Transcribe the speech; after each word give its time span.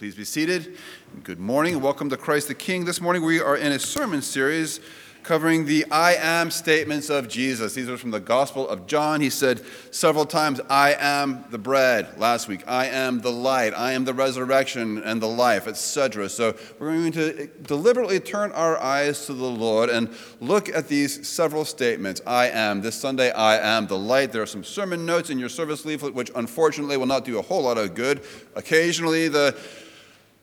Please 0.00 0.14
be 0.14 0.24
seated. 0.24 0.78
Good 1.24 1.38
morning 1.38 1.78
welcome 1.82 2.08
to 2.08 2.16
Christ 2.16 2.48
the 2.48 2.54
King. 2.54 2.86
This 2.86 3.02
morning 3.02 3.22
we 3.22 3.38
are 3.38 3.54
in 3.54 3.70
a 3.70 3.78
sermon 3.78 4.22
series 4.22 4.80
covering 5.22 5.66
the 5.66 5.84
I 5.90 6.14
am 6.14 6.50
statements 6.50 7.10
of 7.10 7.28
Jesus. 7.28 7.74
These 7.74 7.90
are 7.90 7.98
from 7.98 8.10
the 8.10 8.18
Gospel 8.18 8.66
of 8.66 8.86
John. 8.86 9.20
He 9.20 9.28
said 9.28 9.60
several 9.90 10.24
times, 10.24 10.58
I 10.70 10.94
am 10.98 11.44
the 11.50 11.58
bread 11.58 12.18
last 12.18 12.48
week, 12.48 12.62
I 12.66 12.86
am 12.86 13.20
the 13.20 13.30
light, 13.30 13.74
I 13.76 13.92
am 13.92 14.06
the 14.06 14.14
resurrection 14.14 15.02
and 15.02 15.20
the 15.20 15.28
life, 15.28 15.66
etc. 15.66 16.30
So 16.30 16.56
we're 16.78 16.94
going 16.94 17.12
to 17.12 17.48
deliberately 17.60 18.20
turn 18.20 18.52
our 18.52 18.78
eyes 18.78 19.26
to 19.26 19.34
the 19.34 19.44
Lord 19.44 19.90
and 19.90 20.08
look 20.40 20.70
at 20.70 20.88
these 20.88 21.28
several 21.28 21.66
statements. 21.66 22.22
I 22.26 22.48
am. 22.48 22.80
This 22.80 22.98
Sunday, 22.98 23.32
I 23.32 23.58
am 23.58 23.86
the 23.86 23.98
light. 23.98 24.32
There 24.32 24.40
are 24.40 24.46
some 24.46 24.64
sermon 24.64 25.04
notes 25.04 25.28
in 25.28 25.38
your 25.38 25.50
service 25.50 25.84
leaflet, 25.84 26.14
which 26.14 26.30
unfortunately 26.34 26.96
will 26.96 27.04
not 27.04 27.26
do 27.26 27.38
a 27.38 27.42
whole 27.42 27.64
lot 27.64 27.76
of 27.76 27.94
good. 27.94 28.22
Occasionally, 28.54 29.28
the 29.28 29.54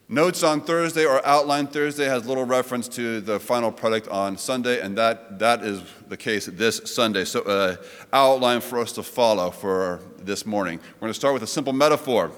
Notes 0.09 0.41
on 0.41 0.61
Thursday 0.61 1.03
or 1.03 1.25
outline 1.25 1.67
Thursday 1.67 2.05
has 2.05 2.25
little 2.25 2.45
reference 2.45 2.87
to 2.87 3.19
the 3.19 3.41
final 3.41 3.73
product 3.73 4.07
on 4.07 4.37
Sunday, 4.37 4.79
and 4.79 4.97
that, 4.97 5.37
that 5.39 5.63
is 5.63 5.81
the 6.07 6.15
case 6.15 6.45
this 6.45 6.79
Sunday. 6.85 7.25
So, 7.25 7.41
uh, 7.41 7.75
outline 8.13 8.61
for 8.61 8.79
us 8.79 8.93
to 8.93 9.03
follow 9.03 9.51
for 9.51 9.99
this 10.17 10.45
morning. 10.45 10.79
We're 10.95 11.07
going 11.07 11.09
to 11.09 11.19
start 11.19 11.33
with 11.33 11.43
a 11.43 11.47
simple 11.47 11.73
metaphor. 11.73 12.31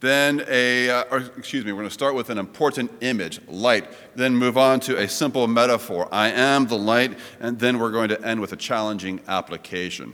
Then, 0.00 0.44
a, 0.48 0.90
uh, 0.90 1.04
or, 1.12 1.18
excuse 1.38 1.64
me, 1.64 1.70
we're 1.70 1.82
going 1.82 1.88
to 1.90 1.94
start 1.94 2.16
with 2.16 2.28
an 2.28 2.38
important 2.38 2.90
image, 3.02 3.40
light. 3.46 3.86
Then 4.16 4.34
move 4.34 4.58
on 4.58 4.80
to 4.80 4.98
a 4.98 5.08
simple 5.08 5.46
metaphor, 5.46 6.08
I 6.10 6.30
am 6.30 6.66
the 6.66 6.76
light. 6.76 7.16
And 7.38 7.56
then 7.56 7.78
we're 7.78 7.92
going 7.92 8.08
to 8.08 8.20
end 8.26 8.40
with 8.40 8.52
a 8.52 8.56
challenging 8.56 9.20
application. 9.28 10.12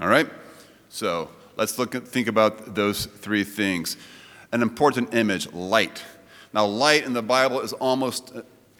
All 0.00 0.06
right? 0.06 0.30
So, 0.90 1.30
let's 1.56 1.76
look 1.76 1.96
at, 1.96 2.06
think 2.06 2.28
about 2.28 2.76
those 2.76 3.06
three 3.06 3.42
things 3.42 3.96
an 4.52 4.62
important 4.62 5.14
image 5.14 5.52
light. 5.52 6.02
Now, 6.52 6.66
light 6.66 7.04
in 7.04 7.12
the 7.12 7.22
Bible 7.22 7.60
is 7.60 7.72
almost 7.74 8.32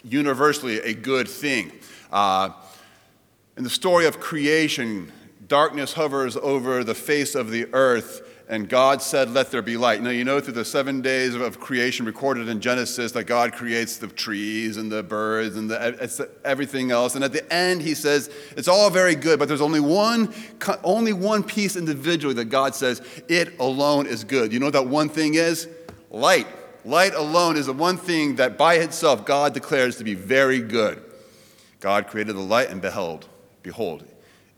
universally 0.03 0.81
a 0.81 0.95
good 0.95 1.29
thing. 1.29 1.73
Uh, 2.11 2.51
in 3.57 3.65
the 3.65 3.71
story 3.71 4.07
of 4.07 4.21
creation, 4.21 5.13
darkness 5.47 5.93
hovers 5.93 6.37
over 6.37 6.85
the 6.85 6.95
face 6.95 7.35
of 7.35 7.51
the 7.51 7.67
earth, 7.73 8.23
and 8.51 8.67
God 8.67 9.03
said, 9.03 9.31
Let 9.31 9.51
there 9.51 9.61
be 9.61 9.77
light. 9.77 10.03
Now, 10.03 10.11
you 10.11 10.25
know, 10.25 10.41
through 10.41 10.55
the 10.55 10.65
seven 10.65 11.03
days 11.03 11.35
of 11.35 11.61
creation 11.61 12.07
recorded 12.07 12.49
in 12.49 12.61
Genesis, 12.61 13.13
that 13.13 13.25
God 13.25 13.53
creates 13.53 13.99
the 13.99 14.07
trees 14.07 14.79
and 14.79 14.91
the 14.91 15.03
birds 15.03 15.57
and 15.57 15.71
the, 15.71 16.31
everything 16.45 16.91
else. 16.91 17.15
And 17.15 17.23
at 17.23 17.33
the 17.33 17.53
end, 17.53 17.83
he 17.83 17.95
says, 17.95 18.31
It's 18.57 18.67
all 18.67 18.89
very 18.89 19.15
good, 19.15 19.39
but 19.39 19.49
there's 19.49 19.61
only 19.61 19.81
one, 19.81 20.33
only 20.83 21.13
one 21.13 21.43
piece 21.43 21.77
individually 21.77 22.35
that 22.37 22.47
God 22.47 22.75
says, 22.75 23.03
It 23.29 23.59
alone 23.61 24.07
is 24.07 24.25
good. 24.25 24.51
You 24.51 24.61
know 24.61 24.67
what 24.67 24.73
that 24.73 24.87
one 24.87 25.11
thing 25.11 25.35
is? 25.35 25.69
Light. 26.11 26.47
Light 26.87 27.15
alone 27.15 27.59
is 27.59 27.67
the 27.67 27.75
one 27.75 27.99
thing 27.99 28.37
that 28.37 28.57
by 28.57 28.77
itself 28.77 29.27
God 29.27 29.53
declares 29.53 29.97
to 29.97 30.05
be 30.05 30.15
very 30.15 30.61
good. 30.61 31.03
God 31.81 32.07
created 32.07 32.35
the 32.35 32.41
light 32.41 32.71
and 32.71 32.81
beheld, 32.81 33.29
behold, 33.63 34.07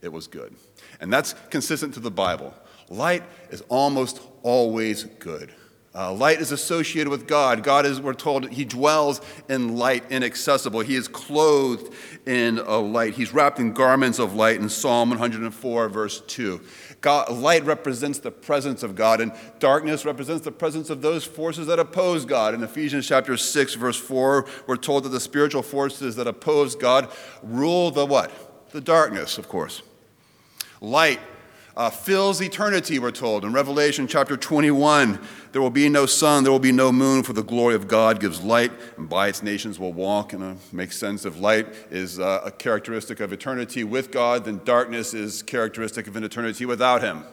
it 0.01 0.13
was 0.13 0.27
good. 0.27 0.55
And 1.01 1.11
that's 1.11 1.35
consistent 1.49 1.93
to 1.95 1.99
the 1.99 2.09
Bible. 2.09 2.53
Light 2.91 3.23
is 3.49 3.61
almost 3.69 4.21
always 4.43 5.05
good. 5.05 5.53
Uh, 5.95 6.11
light 6.11 6.41
is 6.41 6.51
associated 6.51 7.09
with 7.09 7.25
God. 7.25 7.63
God 7.63 7.85
is, 7.85 8.01
we're 8.01 8.13
told, 8.13 8.49
He 8.49 8.65
dwells 8.65 9.21
in 9.47 9.77
light, 9.77 10.03
inaccessible. 10.09 10.81
He 10.81 10.95
is 10.95 11.07
clothed 11.07 11.93
in 12.25 12.59
a 12.59 12.79
light. 12.79 13.13
He's 13.13 13.33
wrapped 13.33 13.59
in 13.59 13.71
garments 13.71 14.19
of 14.19 14.35
light 14.35 14.57
in 14.57 14.67
Psalm 14.67 15.09
104, 15.09 15.87
verse 15.87 16.19
2. 16.27 16.59
God, 16.99 17.31
light 17.31 17.63
represents 17.63 18.19
the 18.19 18.29
presence 18.29 18.83
of 18.83 18.95
God, 18.95 19.21
and 19.21 19.31
darkness 19.59 20.03
represents 20.03 20.43
the 20.43 20.51
presence 20.51 20.89
of 20.89 21.01
those 21.01 21.23
forces 21.23 21.67
that 21.67 21.79
oppose 21.79 22.25
God. 22.25 22.53
In 22.53 22.61
Ephesians 22.61 23.07
chapter 23.07 23.37
6, 23.37 23.73
verse 23.75 23.97
4, 23.97 24.45
we're 24.67 24.75
told 24.75 25.03
that 25.05 25.09
the 25.09 25.19
spiritual 25.21 25.63
forces 25.63 26.17
that 26.17 26.27
oppose 26.27 26.75
God 26.75 27.09
rule 27.41 27.89
the 27.89 28.05
what? 28.05 28.69
The 28.71 28.81
darkness, 28.81 29.37
of 29.37 29.47
course. 29.47 29.81
Light 30.81 31.21
uh, 31.75 31.89
fills 31.89 32.41
eternity, 32.41 32.99
we're 32.99 33.11
told. 33.11 33.45
In 33.45 33.53
Revelation 33.53 34.07
chapter 34.07 34.35
21, 34.35 35.19
there 35.51 35.61
will 35.61 35.69
be 35.69 35.87
no 35.89 36.05
sun, 36.05 36.43
there 36.43 36.51
will 36.51 36.59
be 36.59 36.71
no 36.71 36.91
moon, 36.91 37.23
for 37.23 37.33
the 37.33 37.43
glory 37.43 37.75
of 37.75 37.87
God 37.87 38.19
gives 38.19 38.41
light, 38.41 38.71
and 38.97 39.07
by 39.07 39.27
its 39.27 39.41
nations 39.41 39.79
will 39.79 39.93
walk. 39.93 40.33
And 40.33 40.43
it 40.43 40.73
makes 40.73 40.97
sense 40.97 41.25
if 41.25 41.39
light 41.39 41.67
is 41.89 42.19
uh, 42.19 42.41
a 42.45 42.51
characteristic 42.51 43.19
of 43.19 43.31
eternity 43.31 43.83
with 43.83 44.11
God, 44.11 44.45
then 44.45 44.61
darkness 44.65 45.13
is 45.13 45.41
characteristic 45.43 46.07
of 46.07 46.15
an 46.15 46.23
eternity 46.23 46.65
without 46.65 47.01
Him. 47.01 47.23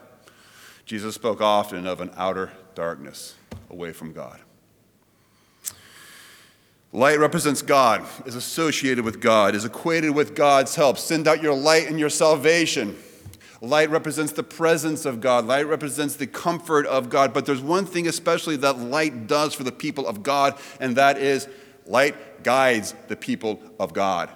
Jesus 0.85 1.15
spoke 1.15 1.41
often 1.41 1.87
of 1.87 2.01
an 2.01 2.11
outer 2.17 2.53
darkness 2.75 3.35
away 3.71 3.93
from 3.93 4.13
God. 4.13 4.41
Light 6.93 7.19
represents 7.19 7.61
God, 7.61 8.07
is 8.25 8.35
associated 8.35 9.05
with 9.05 9.21
God, 9.21 9.55
is 9.55 9.67
equated 9.67 10.15
with 10.15 10.35
God's 10.35 10.75
help. 10.75 10.97
Send 10.97 11.29
out 11.29 11.43
your 11.43 11.55
light 11.55 11.89
and 11.89 12.01
your 12.01 12.09
salvation. 12.09 12.97
Light 13.61 13.91
represents 13.91 14.33
the 14.33 14.43
presence 14.43 15.05
of 15.05 15.21
God. 15.21 15.45
Light 15.47 15.67
represents 15.67 16.15
the 16.17 16.27
comfort 16.27 16.87
of 16.87 17.11
God. 17.11 17.35
But 17.35 17.45
there's 17.45 17.61
one 17.61 17.87
thing 17.87 18.07
especially 18.07 18.57
that 18.57 18.79
light 18.79 19.27
does 19.27 19.55
for 19.55 19.65
the 19.65 19.73
people 19.73 20.07
of 20.07 20.23
God, 20.23 20.57
and 20.81 20.97
that 20.97 21.19
is 21.19 21.49
light 21.87 22.45
guides 22.45 22.95
the 23.09 23.17
people 23.17 23.61
of 23.81 23.93
God. 23.93 24.31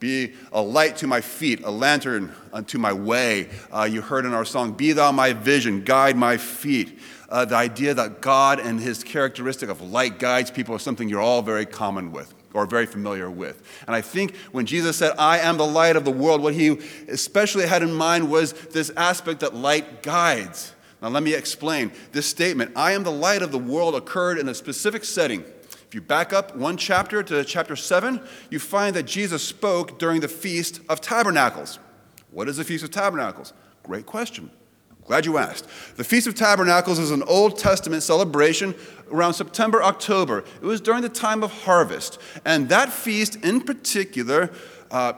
Be 0.00 0.34
a 0.52 0.60
light 0.60 0.96
to 0.98 1.06
my 1.06 1.20
feet, 1.20 1.62
a 1.62 1.70
lantern 1.70 2.34
unto 2.52 2.78
my 2.78 2.92
way. 2.92 3.48
Uh, 3.72 3.84
you 3.84 4.02
heard 4.02 4.26
in 4.26 4.34
our 4.34 4.44
song, 4.44 4.72
Be 4.72 4.92
thou 4.92 5.12
my 5.12 5.32
vision, 5.32 5.84
guide 5.84 6.16
my 6.16 6.36
feet. 6.36 6.98
Uh, 7.28 7.44
the 7.44 7.54
idea 7.54 7.94
that 7.94 8.20
God 8.20 8.58
and 8.58 8.80
his 8.80 9.02
characteristic 9.02 9.70
of 9.70 9.80
light 9.80 10.18
guides 10.18 10.50
people 10.50 10.74
is 10.74 10.82
something 10.82 11.08
you're 11.08 11.20
all 11.20 11.42
very 11.42 11.64
common 11.64 12.12
with 12.12 12.34
or 12.54 12.64
very 12.64 12.86
familiar 12.86 13.28
with. 13.28 13.62
And 13.86 13.94
I 13.94 14.00
think 14.00 14.34
when 14.52 14.64
Jesus 14.64 14.96
said, 14.96 15.14
I 15.18 15.40
am 15.40 15.58
the 15.58 15.66
light 15.66 15.96
of 15.96 16.04
the 16.04 16.10
world, 16.10 16.40
what 16.40 16.54
he 16.54 16.78
especially 17.08 17.66
had 17.66 17.82
in 17.82 17.92
mind 17.92 18.30
was 18.30 18.52
this 18.52 18.90
aspect 18.96 19.40
that 19.40 19.54
light 19.54 20.02
guides. 20.02 20.72
Now, 21.02 21.08
let 21.08 21.22
me 21.22 21.34
explain. 21.34 21.92
This 22.12 22.26
statement, 22.26 22.72
I 22.76 22.92
am 22.92 23.02
the 23.02 23.12
light 23.12 23.42
of 23.42 23.52
the 23.52 23.58
world, 23.58 23.94
occurred 23.94 24.38
in 24.38 24.48
a 24.48 24.54
specific 24.54 25.04
setting. 25.04 25.44
If 25.86 25.94
you 25.94 26.00
back 26.00 26.32
up 26.32 26.56
one 26.56 26.76
chapter 26.78 27.22
to 27.24 27.44
chapter 27.44 27.76
7, 27.76 28.20
you 28.48 28.58
find 28.58 28.96
that 28.96 29.02
Jesus 29.02 29.42
spoke 29.42 29.98
during 29.98 30.20
the 30.20 30.28
Feast 30.28 30.80
of 30.88 31.00
Tabernacles. 31.00 31.78
What 32.30 32.48
is 32.48 32.56
the 32.56 32.64
Feast 32.64 32.84
of 32.84 32.90
Tabernacles? 32.90 33.52
Great 33.82 34.06
question. 34.06 34.50
Glad 35.06 35.26
you 35.26 35.36
asked. 35.36 35.66
The 35.96 36.04
Feast 36.04 36.26
of 36.26 36.34
Tabernacles 36.34 36.98
is 36.98 37.10
an 37.10 37.22
Old 37.24 37.58
Testament 37.58 38.02
celebration 38.02 38.74
around 39.10 39.34
September, 39.34 39.82
October. 39.82 40.44
It 40.62 40.64
was 40.64 40.80
during 40.80 41.02
the 41.02 41.10
time 41.10 41.42
of 41.42 41.52
harvest. 41.64 42.18
And 42.44 42.70
that 42.70 42.90
feast 42.90 43.36
in 43.44 43.60
particular 43.60 44.50
uh, 44.90 45.12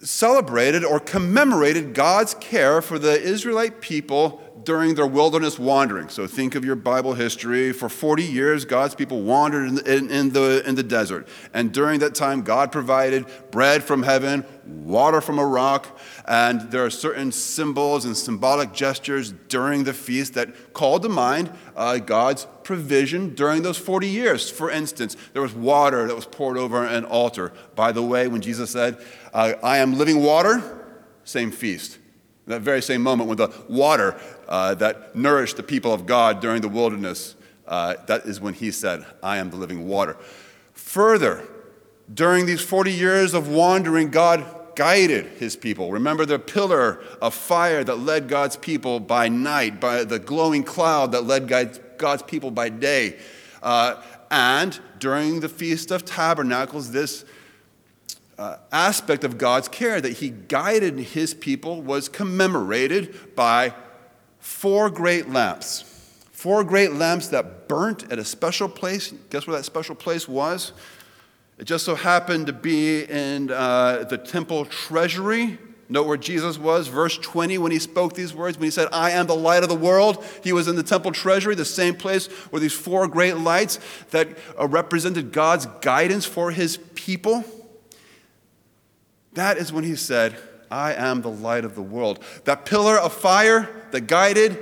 celebrated 0.00 0.84
or 0.84 0.98
commemorated 0.98 1.94
God's 1.94 2.34
care 2.34 2.82
for 2.82 2.98
the 2.98 3.20
Israelite 3.20 3.80
people 3.80 4.40
during 4.66 4.96
their 4.96 5.06
wilderness 5.06 5.58
wandering. 5.58 6.08
So 6.08 6.26
think 6.26 6.56
of 6.56 6.64
your 6.64 6.74
Bible 6.74 7.14
history. 7.14 7.72
For 7.72 7.88
40 7.88 8.24
years, 8.24 8.64
God's 8.64 8.96
people 8.96 9.22
wandered 9.22 9.68
in 9.68 9.74
the, 9.76 9.96
in, 9.96 10.10
in, 10.10 10.30
the, 10.30 10.68
in 10.68 10.74
the 10.74 10.82
desert. 10.82 11.28
And 11.54 11.72
during 11.72 12.00
that 12.00 12.16
time, 12.16 12.42
God 12.42 12.72
provided 12.72 13.26
bread 13.52 13.84
from 13.84 14.02
heaven, 14.02 14.44
water 14.66 15.20
from 15.20 15.38
a 15.38 15.46
rock, 15.46 15.98
and 16.26 16.60
there 16.72 16.84
are 16.84 16.90
certain 16.90 17.30
symbols 17.30 18.04
and 18.04 18.16
symbolic 18.16 18.72
gestures 18.72 19.32
during 19.48 19.84
the 19.84 19.94
feast 19.94 20.34
that 20.34 20.74
call 20.74 20.98
to 20.98 21.08
mind 21.08 21.50
uh, 21.76 21.98
God's 21.98 22.48
provision 22.64 23.36
during 23.36 23.62
those 23.62 23.78
40 23.78 24.08
years. 24.08 24.50
For 24.50 24.68
instance, 24.68 25.16
there 25.32 25.42
was 25.42 25.54
water 25.54 26.08
that 26.08 26.16
was 26.16 26.26
poured 26.26 26.58
over 26.58 26.84
an 26.84 27.04
altar. 27.04 27.52
By 27.76 27.92
the 27.92 28.02
way, 28.02 28.26
when 28.26 28.40
Jesus 28.40 28.72
said, 28.72 28.98
uh, 29.32 29.52
I 29.62 29.78
am 29.78 29.96
living 29.96 30.24
water, 30.24 30.60
same 31.22 31.52
feast. 31.52 31.98
That 32.46 32.60
very 32.60 32.80
same 32.80 33.02
moment 33.02 33.28
when 33.28 33.38
the 33.38 33.52
water 33.68 34.18
uh, 34.48 34.74
that 34.76 35.16
nourished 35.16 35.56
the 35.56 35.62
people 35.62 35.92
of 35.92 36.06
God 36.06 36.40
during 36.40 36.62
the 36.62 36.68
wilderness, 36.68 37.34
uh, 37.66 37.94
that 38.06 38.24
is 38.24 38.40
when 38.40 38.54
he 38.54 38.70
said, 38.70 39.04
I 39.22 39.38
am 39.38 39.50
the 39.50 39.56
living 39.56 39.88
water. 39.88 40.16
Further, 40.72 41.46
during 42.12 42.46
these 42.46 42.60
40 42.60 42.92
years 42.92 43.34
of 43.34 43.48
wandering, 43.48 44.10
God 44.10 44.44
guided 44.76 45.26
his 45.38 45.56
people. 45.56 45.90
Remember 45.90 46.24
the 46.24 46.38
pillar 46.38 47.02
of 47.20 47.34
fire 47.34 47.82
that 47.82 47.96
led 47.96 48.28
God's 48.28 48.56
people 48.56 49.00
by 49.00 49.28
night, 49.28 49.80
by 49.80 50.04
the 50.04 50.18
glowing 50.20 50.62
cloud 50.62 51.12
that 51.12 51.24
led 51.24 51.48
God's 51.48 52.22
people 52.22 52.52
by 52.52 52.68
day. 52.68 53.18
Uh, 53.62 54.00
and 54.30 54.78
during 54.98 55.40
the 55.40 55.48
Feast 55.48 55.90
of 55.90 56.04
Tabernacles, 56.04 56.92
this 56.92 57.24
uh, 58.38 58.56
aspect 58.72 59.24
of 59.24 59.38
God's 59.38 59.68
care 59.68 60.00
that 60.00 60.14
he 60.14 60.30
guided 60.30 60.98
his 60.98 61.34
people 61.34 61.82
was 61.82 62.08
commemorated 62.08 63.34
by 63.34 63.74
four 64.38 64.90
great 64.90 65.28
lamps. 65.28 65.82
Four 66.32 66.64
great 66.64 66.92
lamps 66.92 67.28
that 67.28 67.66
burnt 67.68 68.10
at 68.12 68.18
a 68.18 68.24
special 68.24 68.68
place. 68.68 69.12
Guess 69.30 69.46
where 69.46 69.56
that 69.56 69.64
special 69.64 69.94
place 69.94 70.28
was? 70.28 70.72
It 71.58 71.64
just 71.64 71.84
so 71.84 71.94
happened 71.94 72.46
to 72.48 72.52
be 72.52 73.04
in 73.04 73.50
uh, 73.50 74.04
the 74.04 74.18
temple 74.18 74.66
treasury 74.66 75.58
Note 75.88 76.06
where 76.06 76.16
Jesus 76.16 76.58
was, 76.58 76.88
verse 76.88 77.16
20, 77.16 77.58
when 77.58 77.70
he 77.70 77.78
spoke 77.78 78.14
these 78.14 78.34
words, 78.34 78.58
when 78.58 78.64
he 78.64 78.70
said, 78.70 78.88
I 78.92 79.12
am 79.12 79.26
the 79.26 79.36
light 79.36 79.62
of 79.62 79.68
the 79.68 79.76
world. 79.76 80.24
He 80.42 80.52
was 80.52 80.66
in 80.66 80.74
the 80.74 80.82
temple 80.82 81.12
treasury, 81.12 81.54
the 81.54 81.64
same 81.64 81.94
place 81.94 82.26
where 82.50 82.58
these 82.58 82.72
four 82.72 83.06
great 83.06 83.36
lights 83.36 83.78
that 84.10 84.28
uh, 84.58 84.66
represented 84.66 85.32
God's 85.32 85.66
guidance 85.82 86.26
for 86.26 86.50
his 86.50 86.78
people. 86.96 87.44
That 89.36 89.58
is 89.58 89.70
when 89.70 89.84
he 89.84 89.96
said, 89.96 90.34
I 90.70 90.94
am 90.94 91.20
the 91.20 91.30
light 91.30 91.66
of 91.66 91.74
the 91.74 91.82
world. 91.82 92.24
That 92.44 92.64
pillar 92.64 92.98
of 92.98 93.12
fire 93.12 93.68
that 93.90 94.02
guided 94.02 94.58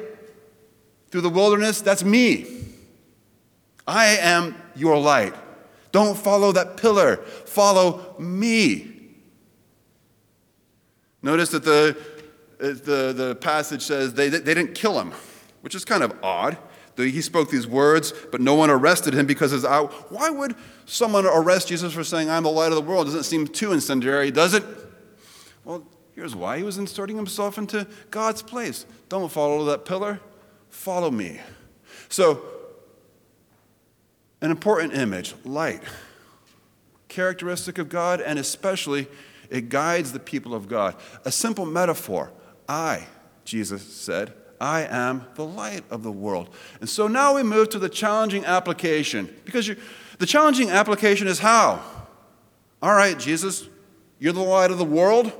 through 1.10 1.20
the 1.20 1.30
wilderness, 1.30 1.80
that's 1.80 2.04
me. 2.04 2.46
I 3.86 4.16
am 4.16 4.56
your 4.74 4.98
light. 4.98 5.32
Don't 5.92 6.18
follow 6.18 6.50
that 6.52 6.76
pillar, 6.76 7.18
follow 7.46 8.16
me. 8.18 8.90
Notice 11.22 11.50
that 11.50 11.64
the, 11.64 11.96
the, 12.58 13.12
the 13.12 13.38
passage 13.40 13.82
says 13.82 14.14
they, 14.14 14.28
they 14.28 14.54
didn't 14.54 14.74
kill 14.74 15.00
him, 15.00 15.12
which 15.60 15.76
is 15.76 15.84
kind 15.84 16.02
of 16.02 16.18
odd. 16.20 16.58
He 16.96 17.22
spoke 17.22 17.48
these 17.48 17.66
words, 17.66 18.12
but 18.32 18.40
no 18.40 18.56
one 18.56 18.70
arrested 18.70 19.14
him 19.14 19.26
because 19.26 19.52
his. 19.52 19.64
Why 19.64 20.30
would 20.30 20.56
someone 20.86 21.26
arrest 21.26 21.68
Jesus 21.68 21.92
for 21.92 22.04
saying, 22.04 22.30
I'm 22.30 22.42
the 22.42 22.50
light 22.50 22.72
of 22.72 22.76
the 22.76 22.82
world? 22.82 23.06
Doesn't 23.06 23.24
seem 23.24 23.46
too 23.46 23.72
incendiary, 23.72 24.30
does 24.30 24.54
it? 24.54 24.64
Well, 25.64 25.86
here's 26.14 26.34
why. 26.34 26.58
He 26.58 26.62
was 26.62 26.78
inserting 26.78 27.16
himself 27.16 27.58
into 27.58 27.86
God's 28.10 28.42
place. 28.42 28.86
Don't 29.08 29.30
follow 29.30 29.64
that 29.66 29.84
pillar, 29.84 30.20
follow 30.68 31.10
me. 31.10 31.40
So, 32.08 32.42
an 34.40 34.50
important 34.50 34.94
image 34.94 35.34
light, 35.44 35.82
characteristic 37.08 37.78
of 37.78 37.88
God, 37.88 38.20
and 38.20 38.38
especially 38.38 39.06
it 39.50 39.68
guides 39.68 40.12
the 40.12 40.20
people 40.20 40.54
of 40.54 40.68
God. 40.68 40.96
A 41.24 41.32
simple 41.32 41.64
metaphor 41.64 42.32
I, 42.68 43.06
Jesus 43.44 43.82
said, 43.82 44.32
I 44.60 44.82
am 44.82 45.26
the 45.34 45.44
light 45.44 45.84
of 45.90 46.02
the 46.02 46.12
world. 46.12 46.54
And 46.80 46.88
so 46.88 47.06
now 47.08 47.34
we 47.34 47.42
move 47.42 47.68
to 47.70 47.78
the 47.78 47.88
challenging 47.88 48.44
application. 48.44 49.34
Because 49.44 49.70
the 50.18 50.26
challenging 50.26 50.70
application 50.70 51.26
is 51.26 51.38
how? 51.38 51.82
All 52.82 52.94
right, 52.94 53.18
Jesus, 53.18 53.68
you're 54.18 54.32
the 54.32 54.40
light 54.40 54.70
of 54.70 54.78
the 54.78 54.84
world. 54.84 55.32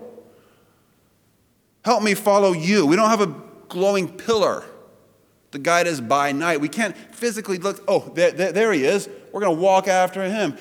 Help 1.84 2.02
me 2.02 2.14
follow 2.14 2.52
you. 2.52 2.86
We 2.86 2.96
don't 2.96 3.10
have 3.10 3.20
a 3.20 3.34
glowing 3.68 4.08
pillar 4.08 4.64
to 5.50 5.58
guide 5.58 5.86
us 5.86 6.00
by 6.00 6.32
night. 6.32 6.60
We 6.60 6.68
can't 6.68 6.96
physically 7.14 7.58
look, 7.58 7.82
oh, 7.86 8.10
there, 8.14 8.32
there, 8.32 8.52
there 8.52 8.72
he 8.72 8.84
is. 8.84 9.08
We're 9.32 9.40
going 9.40 9.56
to 9.56 9.62
walk 9.62 9.86
after 9.86 10.22
him. 10.24 10.56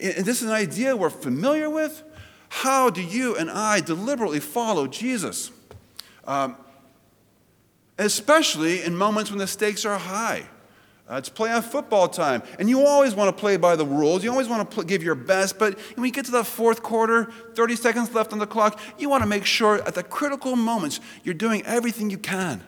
And 0.00 0.24
this 0.24 0.42
is 0.42 0.48
an 0.48 0.54
idea 0.54 0.96
we're 0.96 1.10
familiar 1.10 1.70
with. 1.70 2.02
How 2.48 2.90
do 2.90 3.00
you 3.00 3.36
and 3.36 3.50
I 3.50 3.80
deliberately 3.80 4.40
follow 4.40 4.86
Jesus? 4.86 5.50
Um, 6.26 6.56
especially 7.98 8.82
in 8.82 8.96
moments 8.96 9.30
when 9.30 9.38
the 9.38 9.46
stakes 9.46 9.84
are 9.84 9.98
high. 9.98 10.46
Uh, 11.12 11.16
it's 11.16 11.28
playoff 11.28 11.64
football 11.64 12.08
time, 12.08 12.42
and 12.58 12.70
you 12.70 12.86
always 12.86 13.14
want 13.14 13.28
to 13.28 13.38
play 13.38 13.58
by 13.58 13.76
the 13.76 13.84
rules. 13.84 14.24
You 14.24 14.30
always 14.30 14.48
want 14.48 14.70
to 14.70 14.74
pl- 14.74 14.84
give 14.84 15.02
your 15.02 15.14
best, 15.14 15.58
but 15.58 15.78
when 15.94 16.06
you 16.06 16.10
get 16.10 16.24
to 16.24 16.30
the 16.30 16.42
fourth 16.42 16.82
quarter, 16.82 17.30
30 17.52 17.76
seconds 17.76 18.14
left 18.14 18.32
on 18.32 18.38
the 18.38 18.46
clock, 18.46 18.80
you 18.96 19.10
want 19.10 19.22
to 19.22 19.28
make 19.28 19.44
sure 19.44 19.86
at 19.86 19.94
the 19.94 20.02
critical 20.02 20.56
moments 20.56 21.00
you're 21.22 21.34
doing 21.34 21.62
everything 21.66 22.08
you 22.08 22.16
can. 22.16 22.64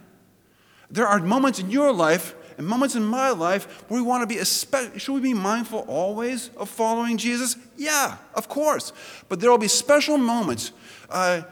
There 0.91 1.07
are 1.07 1.21
moments 1.21 1.59
in 1.59 1.71
your 1.71 1.91
life 1.91 2.35
and 2.59 2.67
moments 2.67 2.95
in 2.95 3.03
my 3.03 3.31
life 3.31 3.85
where 3.89 3.99
we 3.99 4.07
want 4.07 4.21
to 4.21 4.27
be, 4.27 4.37
especially, 4.37 4.99
should 4.99 5.15
we 5.15 5.21
be 5.23 5.33
mindful 5.33 5.79
always 5.89 6.51
of 6.59 6.69
following 6.69 7.17
Jesus? 7.17 7.57
Yeah, 7.79 8.19
of 8.35 8.51
course. 8.51 8.93
But 9.31 9.41
there 9.41 9.51
will 9.51 9.57
be 9.57 9.69
special 9.69 10.19
moments, 10.19 10.73
uh, 11.09 11.43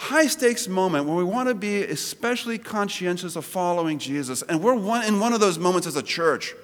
high 0.00 0.26
stakes 0.26 0.66
moment 0.66 1.04
where 1.04 1.14
we 1.14 1.22
want 1.22 1.46
to 1.46 1.54
be 1.54 1.82
especially 1.82 2.56
conscientious 2.56 3.36
of 3.36 3.44
following 3.44 3.98
Jesus. 3.98 4.40
And 4.40 4.62
we're 4.62 4.74
one, 4.74 5.04
in 5.04 5.20
one 5.20 5.34
of 5.34 5.40
those 5.40 5.58
moments 5.58 5.86
as 5.86 5.94
a 5.94 6.02
church. 6.02 6.54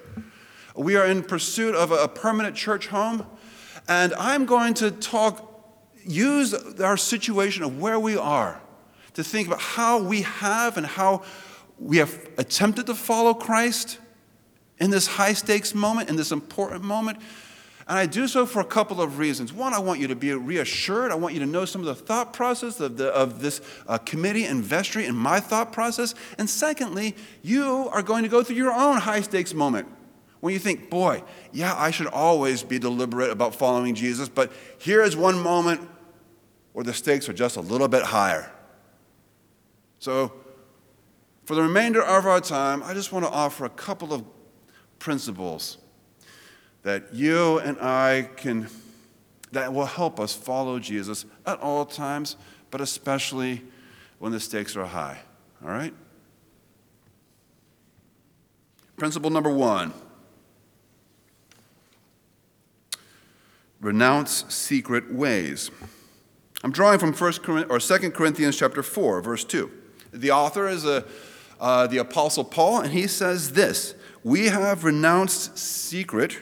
We 0.75 0.95
are 0.95 1.05
in 1.05 1.21
pursuit 1.21 1.75
of 1.75 1.91
a 1.91 2.07
permanent 2.07 2.55
church 2.55 2.87
home. 2.87 3.27
And 3.87 4.15
I'm 4.15 4.47
going 4.47 4.73
to 4.75 4.89
talk, 4.89 5.63
use 6.03 6.55
our 6.79 6.97
situation 6.97 7.61
of 7.61 7.79
where 7.79 7.99
we 7.99 8.17
are 8.17 8.59
to 9.13 9.23
think 9.23 9.45
about 9.45 9.61
how 9.61 10.01
we 10.01 10.23
have 10.23 10.75
and 10.75 10.87
how 10.87 11.21
we 11.77 11.97
have 11.97 12.27
attempted 12.39 12.87
to 12.87 12.95
follow 12.95 13.35
Christ 13.35 13.99
in 14.79 14.89
this 14.89 15.05
high 15.05 15.33
stakes 15.33 15.75
moment, 15.75 16.09
in 16.09 16.15
this 16.15 16.31
important 16.31 16.83
moment. 16.83 17.19
And 17.87 17.97
I 17.97 18.05
do 18.05 18.27
so 18.27 18.45
for 18.45 18.59
a 18.59 18.65
couple 18.65 19.01
of 19.01 19.17
reasons. 19.17 19.53
One, 19.53 19.73
I 19.73 19.79
want 19.79 20.01
you 20.01 20.07
to 20.07 20.15
be 20.15 20.33
reassured. 20.33 21.09
I 21.09 21.15
want 21.15 21.33
you 21.33 21.39
to 21.39 21.45
know 21.45 21.63
some 21.63 21.79
of 21.79 21.87
the 21.87 21.95
thought 21.95 22.33
process 22.33 22.81
of, 22.81 22.97
the, 22.97 23.07
of 23.07 23.41
this 23.41 23.61
uh, 23.87 23.97
committee 23.97 24.43
and 24.43 24.61
vestry 24.61 25.05
and 25.05 25.17
my 25.17 25.39
thought 25.39 25.71
process. 25.71 26.13
And 26.37 26.49
secondly, 26.49 27.15
you 27.43 27.89
are 27.93 28.01
going 28.01 28.23
to 28.23 28.29
go 28.29 28.43
through 28.43 28.57
your 28.57 28.73
own 28.73 28.97
high 28.97 29.21
stakes 29.21 29.53
moment 29.53 29.87
when 30.41 30.53
you 30.53 30.59
think, 30.59 30.89
boy, 30.89 31.23
yeah, 31.51 31.73
I 31.75 31.91
should 31.91 32.07
always 32.07 32.61
be 32.61 32.77
deliberate 32.77 33.31
about 33.31 33.55
following 33.55 33.95
Jesus, 33.95 34.29
but 34.29 34.51
here 34.77 35.01
is 35.01 35.15
one 35.15 35.39
moment 35.39 35.87
where 36.73 36.83
the 36.83 36.93
stakes 36.93 37.27
are 37.27 37.33
just 37.33 37.57
a 37.57 37.61
little 37.61 37.87
bit 37.87 38.03
higher. 38.03 38.51
So, 39.99 40.33
for 41.45 41.55
the 41.55 41.63
remainder 41.63 42.03
of 42.03 42.25
our 42.27 42.41
time, 42.41 42.83
I 42.83 42.93
just 42.93 43.11
want 43.11 43.25
to 43.25 43.31
offer 43.31 43.65
a 43.65 43.69
couple 43.69 44.13
of 44.13 44.23
principles 44.99 45.77
that 46.83 47.13
you 47.13 47.59
and 47.59 47.77
I 47.79 48.29
can, 48.37 48.67
that 49.51 49.73
will 49.73 49.85
help 49.85 50.19
us 50.19 50.33
follow 50.33 50.79
Jesus 50.79 51.25
at 51.45 51.59
all 51.59 51.85
times, 51.85 52.35
but 52.71 52.81
especially 52.81 53.63
when 54.19 54.31
the 54.31 54.39
stakes 54.39 54.75
are 54.75 54.85
high. 54.85 55.19
All 55.63 55.69
right? 55.69 55.93
Principle 58.95 59.29
number 59.29 59.49
one 59.49 59.93
renounce 63.79 64.43
secret 64.53 65.13
ways. 65.13 65.69
I'm 66.63 66.71
drawing 66.71 66.97
from 66.97 67.13
1 67.13 67.33
Corinthians, 67.33 67.91
or 67.91 67.97
2 67.99 68.11
Corinthians 68.11 68.57
chapter 68.57 68.81
4, 68.81 69.21
verse 69.21 69.43
2. 69.43 69.71
The 70.13 70.31
author 70.31 70.67
is 70.67 70.83
a 70.83 71.05
uh, 71.59 71.87
the 71.87 71.97
Apostle 71.97 72.43
Paul, 72.43 72.81
and 72.81 72.93
he 72.93 73.07
says 73.07 73.53
this 73.53 73.95
We 74.23 74.47
have 74.47 74.83
renounced 74.83 75.57
secret, 75.57 76.37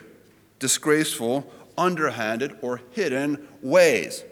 disgraceful, 0.66 1.46
underhanded, 1.78 2.58
or 2.64 2.82
hidden 2.90 3.48
ways. 3.62 4.24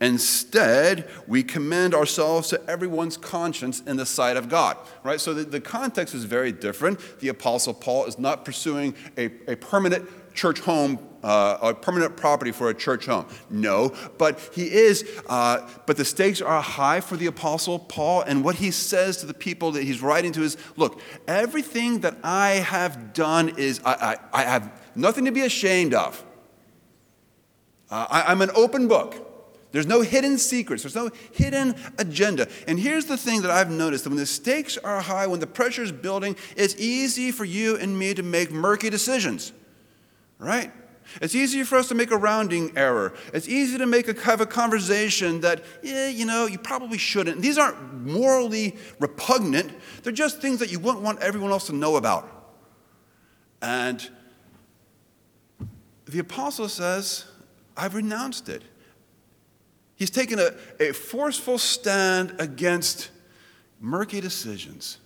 Instead, 0.00 1.08
we 1.28 1.40
commend 1.44 1.94
ourselves 1.94 2.48
to 2.48 2.60
everyone's 2.68 3.16
conscience 3.16 3.78
in 3.82 3.96
the 3.96 4.04
sight 4.04 4.36
of 4.36 4.48
God. 4.48 4.76
Right? 5.04 5.20
So 5.20 5.32
the, 5.32 5.44
the 5.44 5.60
context 5.60 6.16
is 6.16 6.24
very 6.24 6.50
different. 6.50 6.98
The 7.20 7.28
Apostle 7.28 7.74
Paul 7.74 8.06
is 8.06 8.18
not 8.18 8.44
pursuing 8.44 8.96
a, 9.16 9.26
a 9.46 9.54
permanent 9.54 10.08
church 10.34 10.58
home 10.58 10.98
uh, 11.22 11.58
a 11.60 11.74
permanent 11.74 12.16
property 12.16 12.52
for 12.52 12.70
a 12.70 12.74
church 12.74 13.06
home. 13.06 13.26
No, 13.50 13.94
but 14.18 14.50
he 14.52 14.70
is, 14.70 15.04
uh, 15.28 15.68
but 15.86 15.96
the 15.96 16.04
stakes 16.04 16.40
are 16.40 16.62
high 16.62 17.00
for 17.00 17.16
the 17.16 17.26
Apostle 17.26 17.78
Paul. 17.78 18.22
And 18.22 18.44
what 18.44 18.56
he 18.56 18.70
says 18.70 19.18
to 19.18 19.26
the 19.26 19.34
people 19.34 19.72
that 19.72 19.82
he's 19.82 20.00
writing 20.00 20.32
to 20.32 20.42
is 20.42 20.56
look, 20.76 21.00
everything 21.26 22.00
that 22.00 22.16
I 22.22 22.50
have 22.50 23.12
done 23.12 23.50
is, 23.50 23.80
I, 23.84 24.16
I, 24.32 24.42
I 24.42 24.42
have 24.44 24.72
nothing 24.98 25.24
to 25.24 25.32
be 25.32 25.42
ashamed 25.42 25.94
of. 25.94 26.24
Uh, 27.90 28.06
I, 28.10 28.22
I'm 28.32 28.42
an 28.42 28.50
open 28.54 28.88
book. 28.88 29.24
There's 29.70 29.86
no 29.86 30.00
hidden 30.00 30.38
secrets. 30.38 30.82
There's 30.82 30.94
no 30.94 31.10
hidden 31.32 31.74
agenda. 31.98 32.48
And 32.66 32.78
here's 32.78 33.04
the 33.04 33.16
thing 33.16 33.42
that 33.42 33.50
I've 33.50 33.70
noticed 33.70 34.04
that 34.04 34.10
when 34.10 34.18
the 34.18 34.26
stakes 34.26 34.78
are 34.78 35.00
high, 35.00 35.26
when 35.26 35.40
the 35.40 35.46
pressure 35.46 35.82
is 35.82 35.92
building, 35.92 36.36
it's 36.56 36.74
easy 36.76 37.30
for 37.30 37.44
you 37.44 37.76
and 37.76 37.98
me 37.98 38.14
to 38.14 38.22
make 38.22 38.50
murky 38.50 38.88
decisions, 38.88 39.52
right? 40.38 40.72
It's 41.20 41.34
easy 41.34 41.64
for 41.64 41.76
us 41.76 41.88
to 41.88 41.94
make 41.94 42.10
a 42.10 42.16
rounding 42.16 42.76
error. 42.76 43.14
It's 43.32 43.48
easy 43.48 43.78
to 43.78 43.86
make 43.86 44.08
a 44.08 44.20
have 44.22 44.40
a 44.40 44.46
conversation 44.46 45.40
that, 45.40 45.64
yeah, 45.82 46.08
you 46.08 46.26
know, 46.26 46.46
you 46.46 46.58
probably 46.58 46.98
shouldn't. 46.98 47.40
These 47.40 47.58
aren't 47.58 48.06
morally 48.06 48.76
repugnant. 49.00 49.72
They're 50.02 50.12
just 50.12 50.40
things 50.40 50.58
that 50.60 50.70
you 50.70 50.78
wouldn't 50.78 51.02
want 51.02 51.20
everyone 51.20 51.50
else 51.50 51.66
to 51.68 51.74
know 51.74 51.96
about. 51.96 52.28
And 53.62 54.06
the 56.08 56.18
apostle 56.18 56.68
says, 56.68 57.26
I've 57.76 57.94
renounced 57.94 58.48
it. 58.48 58.62
He's 59.96 60.10
taken 60.10 60.38
a, 60.38 60.52
a 60.80 60.92
forceful 60.92 61.58
stand 61.58 62.34
against 62.38 63.10
murky 63.80 64.20
decisions. 64.20 64.98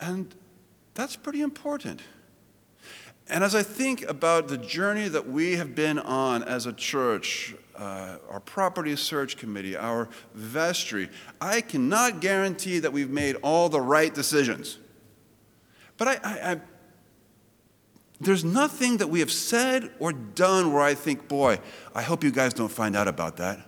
And 0.00 0.34
that's 0.94 1.16
pretty 1.16 1.42
important. 1.42 2.00
And 3.28 3.44
as 3.44 3.54
I 3.54 3.62
think 3.62 4.02
about 4.08 4.48
the 4.48 4.58
journey 4.58 5.08
that 5.08 5.28
we 5.28 5.56
have 5.56 5.74
been 5.74 5.98
on 5.98 6.42
as 6.42 6.66
a 6.66 6.72
church, 6.72 7.54
uh, 7.76 8.18
our 8.28 8.40
property 8.40 8.96
search 8.96 9.36
committee, 9.36 9.76
our 9.76 10.08
vestry, 10.34 11.08
I 11.40 11.60
cannot 11.60 12.20
guarantee 12.20 12.80
that 12.80 12.92
we've 12.92 13.10
made 13.10 13.36
all 13.36 13.68
the 13.68 13.80
right 13.80 14.12
decisions. 14.12 14.78
But 15.96 16.08
I, 16.08 16.12
I, 16.24 16.52
I, 16.52 16.60
there's 18.22 18.44
nothing 18.44 18.98
that 18.98 19.08
we 19.08 19.18
have 19.18 19.32
said 19.32 19.90
or 19.98 20.12
done 20.12 20.72
where 20.72 20.82
I 20.82 20.94
think, 20.94 21.26
boy, 21.26 21.58
I 21.92 22.02
hope 22.02 22.22
you 22.22 22.30
guys 22.30 22.54
don't 22.54 22.70
find 22.70 22.94
out 22.94 23.08
about 23.08 23.38
that. 23.38 23.58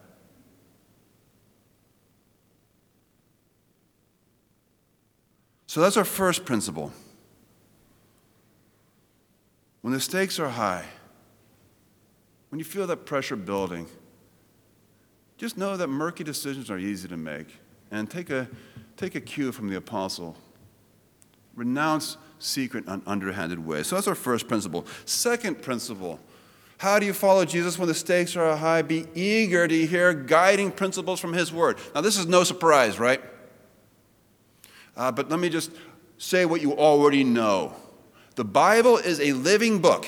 So 5.66 5.80
that's 5.80 5.96
our 5.96 6.04
first 6.04 6.44
principle. 6.44 6.92
When 9.80 9.92
the 9.92 9.98
stakes 9.98 10.38
are 10.38 10.50
high, 10.50 10.84
when 12.50 12.60
you 12.60 12.64
feel 12.64 12.86
that 12.86 13.06
pressure 13.06 13.34
building, 13.34 13.88
just 15.36 15.58
know 15.58 15.76
that 15.76 15.88
murky 15.88 16.22
decisions 16.22 16.70
are 16.70 16.78
easy 16.78 17.08
to 17.08 17.16
make. 17.16 17.48
And 17.90 18.08
take 18.08 18.30
a, 18.30 18.48
take 18.96 19.16
a 19.16 19.20
cue 19.20 19.50
from 19.50 19.68
the 19.68 19.76
apostle. 19.76 20.36
Renounce 21.56 22.18
secret 22.44 22.84
and 22.86 23.02
underhanded 23.06 23.64
way. 23.64 23.82
So 23.82 23.96
that's 23.96 24.08
our 24.08 24.14
first 24.14 24.48
principle. 24.48 24.86
Second 25.04 25.62
principle 25.62 26.20
how 26.78 26.98
do 26.98 27.06
you 27.06 27.14
follow 27.14 27.44
Jesus 27.44 27.78
when 27.78 27.88
the 27.88 27.94
stakes 27.94 28.36
are 28.36 28.54
high? 28.56 28.82
Be 28.82 29.06
eager 29.14 29.66
to 29.66 29.86
hear 29.86 30.12
guiding 30.12 30.70
principles 30.70 31.20
from 31.20 31.32
His 31.32 31.52
Word. 31.52 31.78
Now, 31.94 32.00
this 32.00 32.18
is 32.18 32.26
no 32.26 32.44
surprise, 32.44 32.98
right? 32.98 33.22
Uh, 34.96 35.10
but 35.12 35.30
let 35.30 35.40
me 35.40 35.48
just 35.48 35.70
say 36.18 36.44
what 36.44 36.60
you 36.60 36.72
already 36.74 37.24
know. 37.24 37.74
The 38.34 38.44
Bible 38.44 38.98
is 38.98 39.20
a 39.20 39.32
living 39.32 39.78
book. 39.80 40.06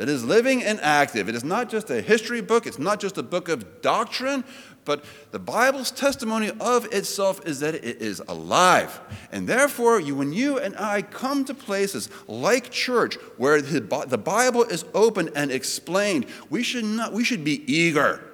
It 0.00 0.08
is 0.08 0.24
living 0.24 0.62
and 0.62 0.80
active. 0.80 1.28
It 1.28 1.34
is 1.34 1.44
not 1.44 1.68
just 1.68 1.90
a 1.90 2.00
history 2.00 2.40
book, 2.40 2.66
it's 2.66 2.78
not 2.78 3.00
just 3.00 3.18
a 3.18 3.22
book 3.22 3.50
of 3.50 3.82
doctrine, 3.82 4.44
but 4.86 5.04
the 5.30 5.38
Bible's 5.38 5.90
testimony 5.90 6.50
of 6.58 6.86
itself 6.86 7.46
is 7.46 7.60
that 7.60 7.74
it 7.74 7.84
is 7.84 8.22
alive. 8.26 8.98
And 9.30 9.46
therefore, 9.46 10.00
you, 10.00 10.14
when 10.14 10.32
you 10.32 10.58
and 10.58 10.74
I 10.78 11.02
come 11.02 11.44
to 11.44 11.54
places 11.54 12.08
like 12.26 12.70
church 12.70 13.16
where 13.36 13.60
the 13.60 14.18
Bible 14.18 14.62
is 14.62 14.86
open 14.94 15.28
and 15.36 15.52
explained, 15.52 16.24
we 16.48 16.62
should, 16.62 16.84
not, 16.84 17.12
we 17.12 17.22
should 17.22 17.44
be 17.44 17.62
eager. 17.70 18.24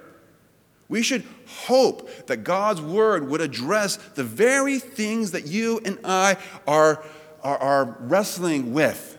We 0.87 1.03
should 1.03 1.25
hope 1.47 2.27
that 2.27 2.45
God's 2.45 2.79
word 2.79 3.27
would 3.27 3.41
address 3.41 3.97
the 3.97 4.23
very 4.23 4.79
things 4.79 5.31
that 5.31 5.47
you 5.47 5.81
and 5.83 5.99
I 6.05 6.37
are, 6.65 7.03
are, 7.43 7.57
are 7.57 7.97
wrestling 7.99 8.73
with. 8.73 9.17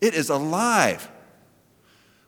It 0.00 0.14
is 0.14 0.30
alive. 0.30 1.06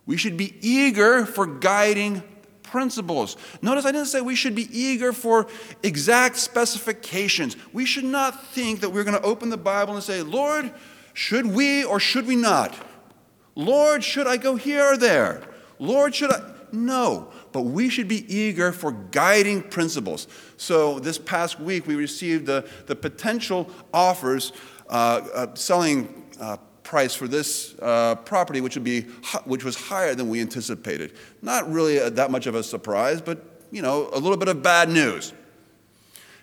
We 0.07 0.17
should 0.17 0.37
be 0.37 0.55
eager 0.61 1.25
for 1.27 1.47
guiding 1.47 2.23
principles. 2.63 3.37
Notice 3.61 3.85
I 3.85 3.93
didn't 3.93 4.07
say 4.07 4.21
we 4.21 4.35
should 4.35 4.55
be 4.55 4.69
eager 4.77 5.13
for 5.13 5.47
exact 5.83 6.37
specifications. 6.37 7.57
We 7.73 7.85
should 7.85 8.05
not 8.05 8.47
think 8.47 8.81
that 8.81 8.91
we're 8.91 9.05
going 9.05 9.21
to 9.21 9.23
open 9.23 9.51
the 9.51 9.59
Bible 9.59 9.95
and 9.95 10.03
say, 10.03 10.23
Lord, 10.23 10.73
should 11.13 11.47
we 11.47 11.85
or 11.85 12.01
should 12.01 12.27
we 12.27 12.37
not? 12.37 12.75
Lord, 13.55 14.03
should 14.03 14.27
I 14.27 14.39
go 14.39 14.57
here 14.57 14.85
or 14.85 14.97
there? 14.97 15.43
Lord, 15.79 16.15
should 16.15 16.33
I? 16.33 16.51
No, 16.73 17.31
but 17.53 17.63
we 17.63 17.91
should 17.91 18.09
be 18.09 18.25
eager 18.35 18.73
for 18.73 18.93
guiding 18.93 19.63
principles. 19.63 20.27
So 20.57 20.99
this 20.99 21.19
past 21.19 21.61
week, 21.61 21.87
we 21.87 21.95
received 21.97 22.47
the, 22.47 22.67
the 22.87 22.97
potential 22.97 23.69
offers 23.93 24.53
uh, 24.89 25.21
uh, 25.35 25.55
selling. 25.55 26.31
Uh, 26.41 26.57
price 26.93 27.15
for 27.15 27.27
this 27.27 27.75
uh, 27.81 28.15
property, 28.17 28.61
which, 28.61 28.75
would 28.75 28.85
be, 28.85 29.01
which 29.47 29.65
was 29.65 29.77
higher 29.77 30.15
than 30.15 30.29
we 30.29 30.43
anticipated. 30.43 31.15
Not 31.41 31.73
really 31.73 31.97
a, 31.97 32.11
that 32.11 32.31
much 32.31 32.47
of 32.47 32.55
a 32.55 32.63
surprise, 32.63 33.23
but 33.23 33.67
you 33.71 33.81
know, 33.81 34.11
a 34.13 34.19
little 34.19 34.37
bit 34.37 34.49
of 34.49 34.63
bad 34.63 34.91
news. 34.91 35.33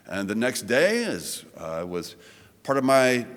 And 0.08 0.28
the 0.28 0.34
next 0.34 0.64
day 0.64 1.04
as 1.04 1.46
uh, 1.56 1.86
was 1.88 2.16
part 2.64 2.80
of 2.80 2.84
my 2.84 3.28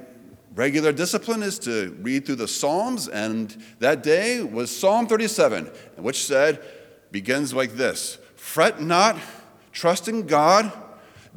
regular 0.55 0.91
discipline 0.91 1.43
is 1.43 1.59
to 1.59 1.95
read 2.01 2.25
through 2.25 2.37
the 2.37 2.49
Psalms, 2.49 3.09
and 3.09 3.63
that 3.79 4.03
day 4.03 4.43
was 4.43 4.75
Psalm 4.75 5.07
37, 5.07 5.67
which 5.97 6.25
said, 6.25 6.63
begins 7.11 7.53
like 7.53 7.73
this 7.73 8.17
Fret 8.37 8.81
not, 8.81 9.19
trust 9.71 10.09
in 10.09 10.27
God, 10.27 10.73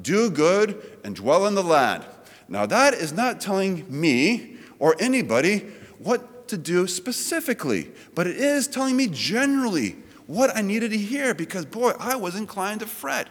do 0.02 0.30
good, 0.30 1.00
and 1.04 1.18
dwell 1.18 1.46
in 1.46 1.54
the 1.54 1.64
land. 1.64 2.06
Now, 2.48 2.66
that 2.66 2.94
is 2.94 3.12
not 3.12 3.42
telling 3.42 3.86
me 3.90 4.55
or 4.80 4.96
anybody 5.00 5.60
what 6.00 6.48
to 6.50 6.58
do 6.58 6.88
specifically, 6.88 7.92
but 8.14 8.28
it 8.28 8.38
is 8.38 8.68
telling 8.68 8.96
me 8.96 9.08
generally 9.08 9.96
what 10.28 10.56
I 10.56 10.62
needed 10.62 10.92
to 10.92 10.98
hear 10.98 11.34
because, 11.34 11.66
boy, 11.66 11.94
I 12.00 12.16
was 12.16 12.36
inclined 12.36 12.82
to 12.82 12.88
fret. 12.88 13.30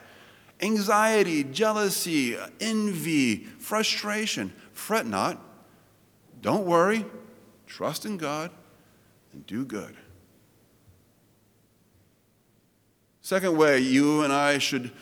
Anxiety, 0.60 1.44
jealousy, 1.44 2.36
envy, 2.60 3.36
frustration. 3.58 4.52
Fret 4.72 5.06
not. 5.06 5.40
Don't 6.40 6.64
worry. 6.64 7.04
Trust 7.66 8.06
in 8.06 8.16
God 8.16 8.50
and 9.32 9.46
do 9.46 9.64
good. 9.64 9.96
Second 13.20 13.56
way 13.56 13.78
you 13.78 14.22
and 14.22 14.32
I 14.32 14.58
should 14.58 14.92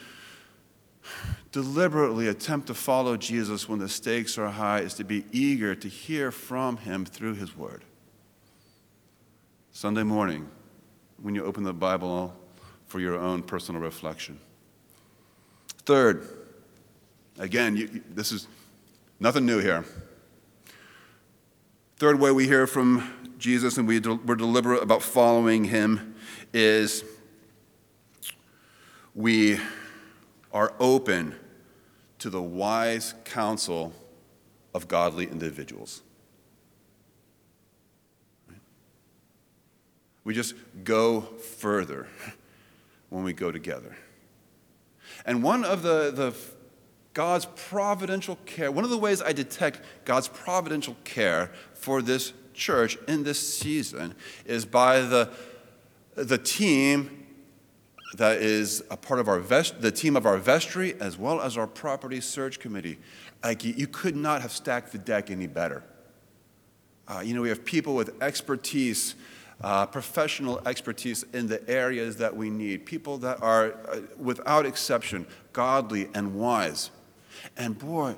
deliberately 1.53 2.27
attempt 2.27 2.65
to 2.65 2.73
follow 2.73 3.15
Jesus 3.15 3.69
when 3.69 3.77
the 3.77 3.87
stakes 3.87 4.39
are 4.39 4.49
high 4.49 4.79
is 4.79 4.95
to 4.95 5.03
be 5.03 5.23
eager 5.31 5.75
to 5.75 5.87
hear 5.87 6.31
from 6.31 6.77
him 6.77 7.05
through 7.05 7.35
his 7.35 7.55
word. 7.55 7.85
Sunday 9.71 10.01
morning, 10.01 10.49
when 11.21 11.35
you 11.35 11.45
open 11.45 11.63
the 11.63 11.71
Bible 11.71 12.35
for 12.87 12.99
your 12.99 13.19
own 13.19 13.43
personal 13.43 13.79
reflection. 13.79 14.39
Third, 15.85 16.27
again, 17.37 17.77
you, 17.77 18.01
this 18.09 18.31
is 18.31 18.47
nothing 19.19 19.45
new 19.45 19.59
here. 19.59 19.85
Third 21.97 22.19
way 22.19 22.31
we 22.31 22.47
hear 22.47 22.65
from 22.65 23.13
Jesus 23.37 23.77
and 23.77 23.87
we 23.87 23.99
we're 23.99 24.35
deliberate 24.35 24.81
about 24.81 25.03
following 25.03 25.65
him 25.65 26.15
is 26.51 27.03
we 29.13 29.59
are 30.51 30.73
open 30.79 31.35
to 32.23 32.29
the 32.29 32.41
wise 32.41 33.15
counsel 33.25 33.91
of 34.73 34.87
godly 34.87 35.25
individuals. 35.25 36.01
We 40.23 40.33
just 40.33 40.55
go 40.85 41.19
further 41.19 42.07
when 43.09 43.25
we 43.25 43.33
go 43.33 43.51
together. 43.51 43.97
And 45.25 45.43
one 45.43 45.65
of 45.65 45.83
the, 45.83 46.11
the 46.11 46.33
God's 47.13 47.45
providential 47.57 48.37
care, 48.45 48.71
one 48.71 48.85
of 48.85 48.89
the 48.89 48.97
ways 48.97 49.21
I 49.21 49.33
detect 49.33 49.81
God's 50.05 50.29
providential 50.29 50.95
care 51.03 51.51
for 51.73 52.01
this 52.01 52.31
church 52.53 52.97
in 53.05 53.23
this 53.23 53.59
season 53.59 54.15
is 54.45 54.63
by 54.63 55.01
the, 55.01 55.29
the 56.15 56.37
team 56.37 57.22
that 58.13 58.41
is 58.41 58.83
a 58.91 58.97
part 58.97 59.19
of 59.19 59.27
our 59.27 59.39
vest, 59.39 59.81
the 59.81 59.91
team 59.91 60.15
of 60.15 60.25
our 60.25 60.37
vestry 60.37 60.95
as 60.99 61.17
well 61.17 61.41
as 61.41 61.57
our 61.57 61.67
property 61.67 62.21
search 62.21 62.59
committee. 62.59 62.99
Like 63.43 63.63
you 63.63 63.87
could 63.87 64.15
not 64.15 64.41
have 64.41 64.51
stacked 64.51 64.91
the 64.91 64.97
deck 64.97 65.31
any 65.31 65.47
better. 65.47 65.83
Uh, 67.07 67.19
you 67.19 67.33
know, 67.33 67.41
we 67.41 67.49
have 67.49 67.65
people 67.65 67.95
with 67.95 68.21
expertise, 68.21 69.15
uh, 69.61 69.85
professional 69.85 70.61
expertise 70.65 71.23
in 71.33 71.47
the 71.47 71.67
areas 71.69 72.17
that 72.17 72.35
we 72.35 72.49
need, 72.49 72.85
people 72.85 73.17
that 73.17 73.41
are, 73.41 73.73
uh, 73.89 73.99
without 74.17 74.65
exception, 74.65 75.25
godly 75.51 76.07
and 76.13 76.35
wise. 76.35 76.91
And 77.57 77.77
boy, 77.77 78.15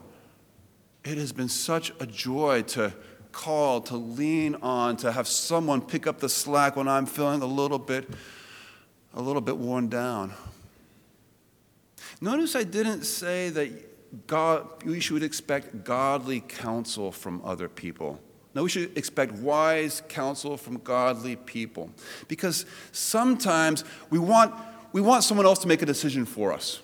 it 1.03 1.17
has 1.17 1.31
been 1.31 1.49
such 1.49 1.91
a 1.99 2.05
joy 2.05 2.63
to 2.63 2.93
call, 3.31 3.81
to 3.81 3.97
lean 3.97 4.55
on, 4.61 4.97
to 4.97 5.11
have 5.11 5.27
someone 5.27 5.81
pick 5.81 6.05
up 6.05 6.19
the 6.19 6.29
slack 6.29 6.75
when 6.75 6.87
I'm 6.87 7.05
feeling 7.05 7.41
a 7.41 7.47
little 7.47 7.79
bit 7.79 8.07
a 9.15 9.21
little 9.21 9.41
bit 9.41 9.57
worn 9.57 9.87
down. 9.87 10.33
Notice 12.21 12.55
I 12.55 12.63
didn't 12.63 13.03
say 13.03 13.49
that 13.49 14.27
God, 14.27 14.83
we 14.83 14.99
should 14.99 15.23
expect 15.23 15.83
godly 15.83 16.41
counsel 16.41 17.11
from 17.11 17.41
other 17.43 17.67
people. 17.67 18.19
No, 18.53 18.63
we 18.63 18.69
should 18.69 18.97
expect 18.97 19.33
wise 19.33 20.01
counsel 20.07 20.55
from 20.55 20.77
godly 20.77 21.35
people. 21.35 21.89
Because 22.27 22.65
sometimes 22.91 23.83
we 24.09 24.19
want, 24.19 24.53
we 24.93 25.01
want 25.01 25.23
someone 25.23 25.45
else 25.45 25.59
to 25.59 25.67
make 25.67 25.81
a 25.81 25.85
decision 25.85 26.25
for 26.25 26.53
us. 26.53 26.81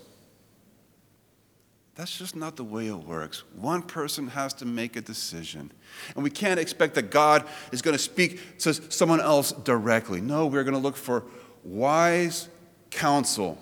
That's 1.95 2.17
just 2.17 2.35
not 2.35 2.55
the 2.55 2.63
way 2.63 2.87
it 2.87 2.95
works. 2.95 3.43
One 3.55 3.83
person 3.83 4.27
has 4.29 4.53
to 4.55 4.65
make 4.65 4.95
a 4.95 5.01
decision. 5.01 5.71
And 6.15 6.23
we 6.23 6.29
can't 6.29 6.59
expect 6.59 6.95
that 6.95 7.11
God 7.11 7.45
is 7.71 7.81
going 7.81 7.95
to 7.95 8.01
speak 8.01 8.59
to 8.59 8.73
someone 8.73 9.21
else 9.21 9.51
directly. 9.51 10.19
No, 10.19 10.47
we're 10.47 10.63
going 10.63 10.73
to 10.73 10.79
look 10.79 10.95
for 10.95 11.23
wise 11.63 12.49
counsel. 12.89 13.57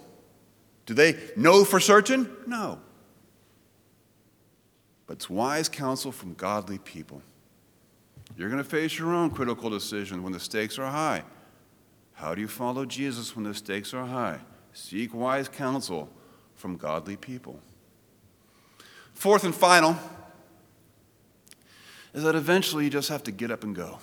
Do 0.86 0.94
they 0.94 1.18
know 1.36 1.64
for 1.64 1.80
certain? 1.80 2.30
No. 2.48 2.80
But 5.06 5.18
it's 5.18 5.30
wise 5.30 5.70
counsel 5.70 6.12
from 6.12 6.34
godly 6.34 6.78
people. 6.78 7.22
You're 8.38 8.50
going 8.50 8.64
to 8.64 8.70
face 8.70 8.98
your 8.98 9.14
own 9.14 9.32
critical 9.32 9.70
decision 9.70 10.24
when 10.24 10.34
the 10.34 10.40
stakes 10.40 10.80
are 10.80 10.90
high. 10.90 11.24
How 12.14 12.36
do 12.36 12.42
you 12.42 12.48
follow 12.48 12.86
Jesus 12.86 13.36
when 13.36 13.44
the 13.44 13.54
stakes 13.54 13.94
are 13.94 14.06
high? 14.06 14.40
Seek 14.74 15.14
wise 15.14 15.50
counsel 15.50 16.10
from 16.56 16.78
godly 16.78 17.18
people. 17.18 17.60
Fourth 19.14 19.44
and 19.44 19.54
final 19.56 19.98
is 22.14 22.24
that 22.24 22.36
eventually 22.36 22.86
you 22.86 22.90
just 22.90 23.10
have 23.10 23.24
to 23.24 23.32
get 23.32 23.52
up 23.52 23.64
and 23.64 23.76
go. 23.76 24.00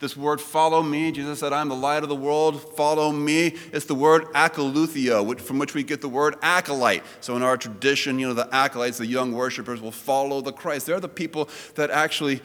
This 0.00 0.16
word 0.16 0.40
follow 0.40 0.82
me, 0.82 1.12
Jesus 1.12 1.40
said, 1.40 1.52
I'm 1.52 1.68
the 1.68 1.76
light 1.76 2.02
of 2.02 2.08
the 2.08 2.16
world, 2.16 2.74
follow 2.74 3.12
me. 3.12 3.54
It's 3.70 3.84
the 3.84 3.94
word 3.94 4.24
akoluthio, 4.32 5.38
from 5.38 5.58
which 5.58 5.74
we 5.74 5.82
get 5.82 6.00
the 6.00 6.08
word 6.08 6.36
acolyte. 6.40 7.04
So 7.20 7.36
in 7.36 7.42
our 7.42 7.58
tradition, 7.58 8.18
you 8.18 8.26
know, 8.26 8.32
the 8.32 8.48
acolytes, 8.50 8.96
the 8.96 9.06
young 9.06 9.32
worshipers, 9.32 9.78
will 9.82 9.92
follow 9.92 10.40
the 10.40 10.52
Christ. 10.52 10.86
They're 10.86 11.00
the 11.00 11.08
people 11.08 11.50
that 11.74 11.90
actually 11.90 12.40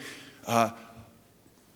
uh, 0.46 0.72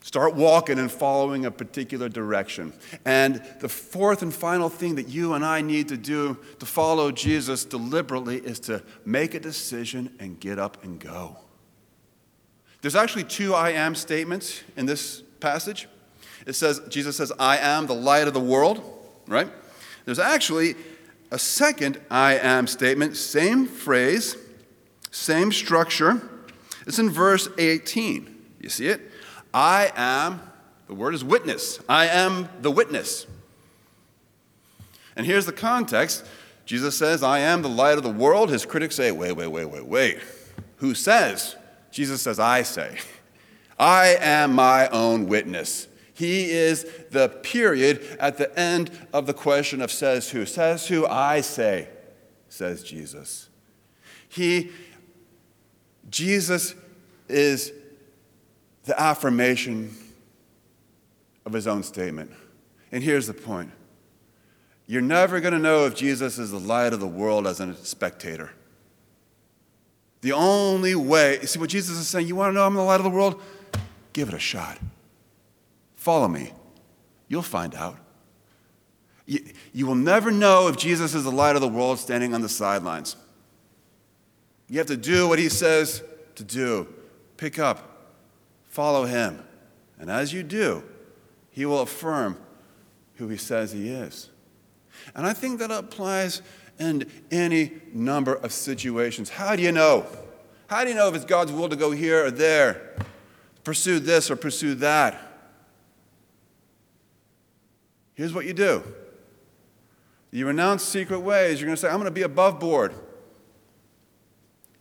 start 0.03 0.35
walking 0.35 0.79
and 0.79 0.93
following 0.93 1.47
a 1.47 1.51
particular 1.51 2.11
direction. 2.11 2.75
And 3.07 3.43
the 3.61 3.69
fourth 3.71 4.21
and 4.21 4.35
final 4.35 4.69
thing 4.69 4.97
that 4.97 5.09
you 5.09 5.33
and 5.33 5.43
I 5.43 5.63
need 5.63 5.89
to 5.89 5.97
do 5.97 6.37
to 6.59 6.67
follow 6.67 7.11
Jesus 7.11 7.65
deliberately 7.65 8.37
is 8.37 8.61
to 8.61 8.83
make 9.07 9.33
a 9.33 9.41
decision 9.41 10.15
and 10.21 10.39
get 10.39 10.59
up 10.59 10.85
and 10.85 11.01
go. 11.01 11.39
There's 12.83 12.97
actually 12.97 13.25
two 13.25 13.55
I 13.55 13.71
am 13.71 13.95
statements 13.95 14.63
in 14.77 14.85
this 14.85 15.23
passage. 15.41 15.89
It 16.47 16.55
says, 16.55 16.81
Jesus 16.89 17.17
says, 17.17 17.33
I 17.39 17.59
am 17.59 17.87
the 17.87 17.95
light 17.95 18.29
of 18.29 18.35
the 18.35 18.41
world, 18.41 18.83
right? 19.27 19.49
There's 20.05 20.19
actually 20.19 20.75
a 21.31 21.39
second 21.39 22.01
I 22.11 22.37
am 22.37 22.67
statement, 22.67 23.17
same 23.17 23.67
phrase, 23.67 24.37
same 25.11 25.53
structure. 25.53 26.21
It's 26.87 26.99
in 26.99 27.11
verse 27.11 27.49
18. 27.59 28.37
You 28.61 28.69
see 28.69 28.89
it? 28.89 29.01
I 29.53 29.93
am, 29.95 30.41
the 30.87 30.95
word 30.95 31.15
is 31.15 31.25
witness. 31.25 31.79
I 31.89 32.07
am 32.07 32.49
the 32.61 32.71
witness. 32.71 33.27
And 35.17 35.27
here's 35.27 35.47
the 35.47 35.53
context 35.53 36.25
Jesus 36.65 36.97
says, 36.97 37.23
I 37.23 37.41
am 37.41 37.63
the 37.63 37.69
light 37.69 37.99
of 37.99 38.05
the 38.05 38.11
world. 38.11 38.49
His 38.49 38.65
critics 38.65 38.95
say, 38.95 39.11
wait, 39.11 39.33
wait, 39.33 39.49
wait, 39.49 39.67
wait, 39.67 39.85
wait. 39.85 40.21
Who 40.77 40.95
says? 40.95 41.57
Jesus 41.91 42.23
says, 42.23 42.39
I 42.39 42.63
say. 42.63 42.99
I 43.81 44.19
am 44.21 44.55
my 44.55 44.89
own 44.89 45.27
witness. 45.27 45.89
He 46.13 46.51
is 46.51 46.85
the 47.11 47.31
period 47.31 48.19
at 48.21 48.37
the 48.37 48.57
end 48.59 48.91
of 49.15 49.27
the 49.27 49.33
question 49.33 49.81
of 49.81 49.91
says 49.91 50.29
who. 50.29 50.45
Says 50.45 50.87
who 50.87 51.07
I 51.07 51.41
say, 51.41 51.89
says 52.51 52.83
Jesus. 52.83 53.49
He, 54.29 54.71
Jesus 56.11 56.75
is 57.27 57.73
the 58.85 59.01
affirmation 59.01 59.97
of 61.47 61.55
his 61.55 61.67
own 61.67 61.83
statement. 61.83 62.33
And 62.93 63.03
here's 63.03 63.27
the 63.27 63.35
point 63.35 63.71
you're 64.87 65.01
never 65.01 65.41
going 65.41 65.55
to 65.55 65.59
know 65.59 65.87
if 65.87 65.95
Jesus 65.95 66.39
is 66.39 66.51
the 66.51 66.61
light 66.61 66.93
of 66.93 67.01
the 67.01 67.07
world 67.07 67.47
as 67.47 67.61
a 67.61 67.75
spectator. 67.77 68.51
The 70.21 70.33
only 70.33 70.95
way, 70.95 71.41
see 71.47 71.59
what 71.59 71.71
Jesus 71.71 71.97
is 71.97 72.09
saying, 72.09 72.27
you 72.27 72.37
want 72.37 72.51
to 72.51 72.55
know 72.55 72.67
I'm 72.67 72.75
the 72.75 72.83
light 72.83 73.01
of 73.01 73.05
the 73.05 73.11
world? 73.11 73.41
Give 74.13 74.29
it 74.29 74.35
a 74.35 74.39
shot. 74.39 74.79
Follow 75.97 76.29
me. 76.29 76.53
You'll 77.29 77.43
find 77.43 77.75
out. 77.75 77.99
You, 79.27 79.45
you 79.73 79.87
will 79.87 79.95
never 79.95 80.31
know 80.31 80.69
if 80.69 80.77
Jesus 80.77 81.15
is 81.15 81.25
the 81.25 81.31
light 81.31 81.55
of 81.55 81.63
the 81.63 81.69
world 81.69 81.99
standing 81.99 82.35
on 82.35 82.41
the 82.41 82.49
sidelines. 82.49 83.17
You 84.69 84.79
have 84.79 84.89
to 84.89 84.97
do 84.97 85.29
what 85.29 85.39
he 85.39 85.49
says 85.49 86.03
to 86.37 86.45
do. 86.45 86.89
Pick 87.37 87.59
up, 87.59 88.13
follow 88.69 89.05
him. 89.05 89.43
And 89.99 90.11
as 90.11 90.33
you 90.33 90.43
do, 90.43 90.83
he 91.51 91.67
will 91.67 91.81
affirm 91.81 92.39
who 93.17 93.29
he 93.29 93.37
says 93.37 93.73
he 93.73 93.91
is. 93.91 94.31
And 95.15 95.27
I 95.27 95.33
think 95.33 95.59
that 95.59 95.71
applies 95.71 96.43
in 96.79 97.11
any 97.31 97.73
number 97.93 98.35
of 98.35 98.53
situations. 98.53 99.29
How 99.29 99.55
do 99.55 99.63
you 99.63 99.73
know? 99.73 100.07
How 100.67 100.85
do 100.85 100.91
you 100.91 100.97
know 100.97 101.09
if 101.09 101.15
it's 101.15 101.25
God's 101.25 101.53
will 101.53 101.69
to 101.69 101.77
go 101.77 101.91
here 101.91 102.25
or 102.25 102.31
there? 102.31 102.97
Pursue 103.65 103.99
this 103.99 104.31
or 104.31 104.37
pursue 104.37 104.75
that. 104.77 105.21
Here's 108.15 108.35
what 108.35 108.45
you 108.45 108.53
do 108.53 108.83
you 110.31 110.47
renounce 110.47 110.85
secret 110.85 111.21
ways. 111.21 111.61
You're 111.61 111.67
going 111.67 111.77
to 111.77 111.81
say, 111.81 111.89
I'm 111.89 111.97
going 111.97 112.05
to 112.05 112.11
be 112.11 112.23
above 112.23 112.61
board. 112.61 112.95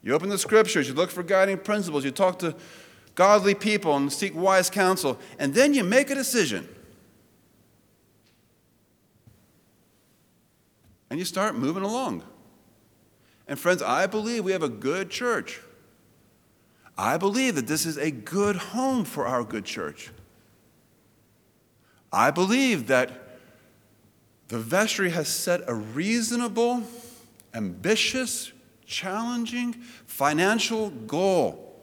You 0.01 0.13
open 0.13 0.29
the 0.29 0.37
scriptures, 0.37 0.87
you 0.87 0.93
look 0.93 1.11
for 1.11 1.23
guiding 1.23 1.57
principles, 1.57 2.05
you 2.05 2.11
talk 2.11 2.39
to 2.39 2.55
godly 3.15 3.53
people 3.53 3.95
and 3.97 4.11
seek 4.11 4.35
wise 4.35 4.69
counsel, 4.69 5.19
and 5.37 5.53
then 5.53 5.73
you 5.73 5.83
make 5.83 6.09
a 6.09 6.15
decision. 6.15 6.67
And 11.09 11.19
you 11.19 11.25
start 11.25 11.55
moving 11.55 11.83
along. 11.83 12.23
And 13.47 13.57
friends, 13.57 13.81
I 13.81 14.05
believe 14.05 14.45
we 14.45 14.51
have 14.51 14.63
a 14.63 14.69
good 14.69 15.09
church. 15.09 15.59
I 16.99 17.15
believe 17.15 17.55
that 17.55 17.65
this 17.65 17.85
is 17.85 17.95
a 17.95 18.11
good 18.11 18.57
home 18.57 19.05
for 19.05 19.25
our 19.25 19.45
good 19.45 19.63
church. 19.63 20.09
I 22.11 22.29
believe 22.29 22.87
that 22.87 23.39
the 24.49 24.59
vestry 24.59 25.09
has 25.11 25.29
set 25.29 25.61
a 25.65 25.73
reasonable, 25.73 26.83
ambitious, 27.53 28.51
challenging 28.85 29.75
financial 30.07 30.89
goal. 30.89 31.79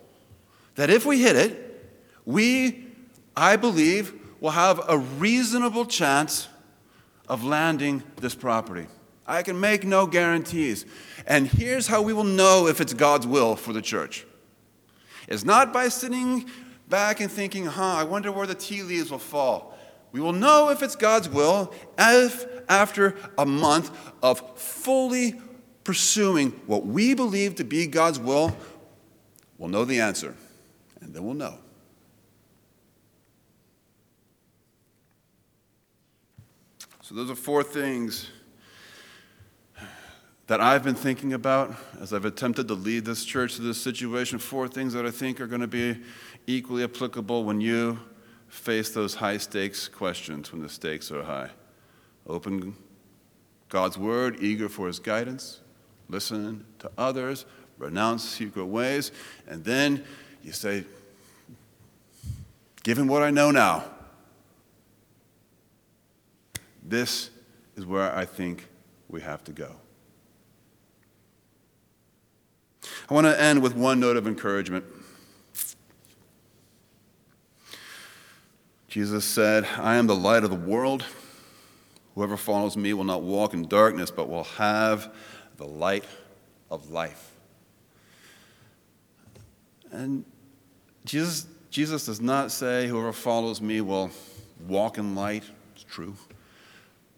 That 0.75 0.91
if 0.91 1.07
we 1.07 1.23
hit 1.23 1.35
it, 1.35 1.97
we, 2.27 2.85
I 3.35 3.57
believe, 3.57 4.13
will 4.41 4.51
have 4.51 4.83
a 4.87 4.99
reasonable 4.99 5.87
chance 5.87 6.47
of 7.27 7.43
landing 7.43 8.03
this 8.17 8.35
property. 8.35 8.87
I 9.27 9.43
can 9.43 9.59
make 9.59 9.83
no 9.83 10.07
guarantees. 10.07 10.85
And 11.27 11.47
here's 11.47 11.87
how 11.87 12.03
we 12.03 12.13
will 12.13 12.23
know 12.23 12.67
if 12.67 12.83
it's 12.83 12.93
God's 12.93 13.27
will 13.27 13.57
for 13.57 13.73
the 13.73 13.81
church 13.81 14.26
is 15.29 15.45
not 15.45 15.73
by 15.73 15.89
sitting 15.89 16.47
back 16.89 17.21
and 17.21 17.31
thinking, 17.31 17.67
huh, 17.67 17.95
I 17.97 18.05
wonder 18.05 18.31
where 18.31 18.47
the 18.47 18.55
tea 18.55 18.83
leaves 18.83 19.11
will 19.11 19.19
fall. 19.19 19.77
We 20.13 20.21
will 20.21 20.33
know 20.33 20.71
if 20.71 20.83
it's 20.83 20.97
God's 20.97 21.29
will 21.29 21.75
if 21.99 22.47
after 22.69 23.17
a 23.37 23.45
month 23.47 23.91
of 24.23 24.59
fully 24.59 25.35
pursuing 25.85 26.51
what 26.67 26.87
we 26.87 27.15
believe 27.15 27.57
to 27.57 27.65
be 27.65 27.87
God's 27.87 28.19
will, 28.19 28.57
we'll 29.59 29.69
know 29.69 29.85
the 29.85 30.01
answer. 30.01 30.35
And 31.01 31.15
then 31.15 31.25
we'll 31.25 31.35
know. 31.35 31.59
So, 37.03 37.15
those 37.15 37.31
are 37.31 37.37
four 37.37 37.63
things 37.63 38.29
that 40.47 40.61
I've 40.61 40.85
been 40.85 40.95
thinking 40.95 41.33
about 41.33 41.75
as 42.01 42.13
I've 42.13 42.25
attempted 42.25 42.69
to 42.69 42.75
lead 42.75 43.05
this 43.05 43.25
church 43.25 43.57
to 43.57 43.63
this 43.63 43.81
situation. 43.81 44.39
Four 44.39 44.69
things 44.69 44.93
that 44.93 45.05
I 45.05 45.11
think 45.11 45.41
are 45.41 45.47
going 45.47 45.61
to 45.61 45.67
be 45.67 45.97
equally 46.47 46.85
applicable 46.85 47.45
when 47.45 47.61
you 47.61 47.99
face 48.49 48.91
those 48.91 49.17
high 49.17 49.39
stakes 49.39 49.89
questions, 49.89 50.53
when 50.53 50.63
the 50.63 50.69
stakes 50.69 51.11
are 51.11 51.25
high. 51.25 51.51
Open 52.27 52.77
God's 53.69 53.99
word, 53.99 54.39
eager 54.41 54.69
for 54.69 54.87
his 54.87 55.01
guidance, 55.01 55.61
listen 56.09 56.65
to 56.79 56.91
others, 56.97 57.45
renounce 57.79 58.23
secret 58.25 58.67
ways, 58.67 59.11
and 59.49 59.65
then 59.65 60.05
you 60.43 60.53
say, 60.53 60.85
Given 62.85 63.09
what 63.09 63.25
I 63.25 63.31
know 63.31 63.51
now, 63.51 63.85
this 66.85 67.31
is 67.75 67.85
where 67.85 68.15
I 68.15 68.25
think 68.25 68.69
we 69.09 69.21
have 69.23 69.43
to 69.45 69.53
go. 69.53 69.75
I 73.09 73.15
want 73.15 73.27
to 73.27 73.41
end 73.41 73.63
with 73.63 73.75
one 73.75 74.01
note 74.01 74.17
of 74.17 74.27
encouragement. 74.27 74.85
Jesus 78.89 79.25
said, 79.25 79.67
I 79.79 79.97
am 79.97 80.07
the 80.07 80.17
light 80.17 80.43
of 80.43 80.51
the 80.51 80.57
world. 80.57 81.05
Whoever 82.15 82.37
follows 82.37 82.77
me 82.77 82.95
will 82.95 83.05
not 83.05 83.23
walk 83.23 83.53
in 83.53 83.69
darkness, 83.69 84.11
but 84.11 84.29
will 84.29 84.45
have 84.45 85.15
the 85.59 85.67
light 85.67 86.05
of 86.71 86.91
life. 86.91 87.33
And 89.91 90.25
Jesus, 91.05 91.47
Jesus 91.71 92.07
does 92.07 92.21
not 92.21 92.51
say, 92.51 92.89
Whoever 92.89 93.13
follows 93.13 93.61
me 93.61 93.83
will 93.83 94.11
walk 94.67 94.99
in 94.99 95.15
light. 95.15 95.45
It's 95.75 95.85
true. 95.85 96.17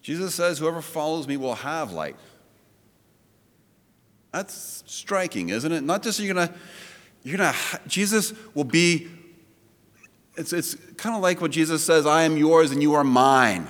Jesus 0.01 0.35
says, 0.35 0.59
Whoever 0.59 0.81
follows 0.81 1.27
me 1.27 1.37
will 1.37 1.55
have 1.55 1.91
light. 1.91 2.17
That's 4.31 4.83
striking, 4.85 5.49
isn't 5.49 5.71
it? 5.71 5.81
Not 5.81 6.03
just 6.03 6.19
you're 6.19 6.33
gonna, 6.33 6.53
you're 7.23 7.37
gonna, 7.37 7.55
Jesus 7.87 8.33
will 8.53 8.63
be, 8.63 9.07
it's, 10.35 10.53
it's 10.53 10.75
kind 10.97 11.15
of 11.15 11.21
like 11.21 11.41
what 11.41 11.51
Jesus 11.51 11.83
says, 11.83 12.05
I 12.05 12.23
am 12.23 12.37
yours 12.37 12.71
and 12.71 12.81
you 12.81 12.93
are 12.93 13.03
mine. 13.03 13.67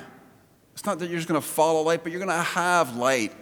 It's 0.73 0.85
not 0.85 0.99
that 0.99 1.09
you're 1.09 1.17
just 1.17 1.27
gonna 1.27 1.41
follow 1.41 1.81
light, 1.81 2.03
but 2.03 2.11
you're 2.11 2.19
gonna 2.19 2.43
have 2.43 2.95
light. 2.97 3.33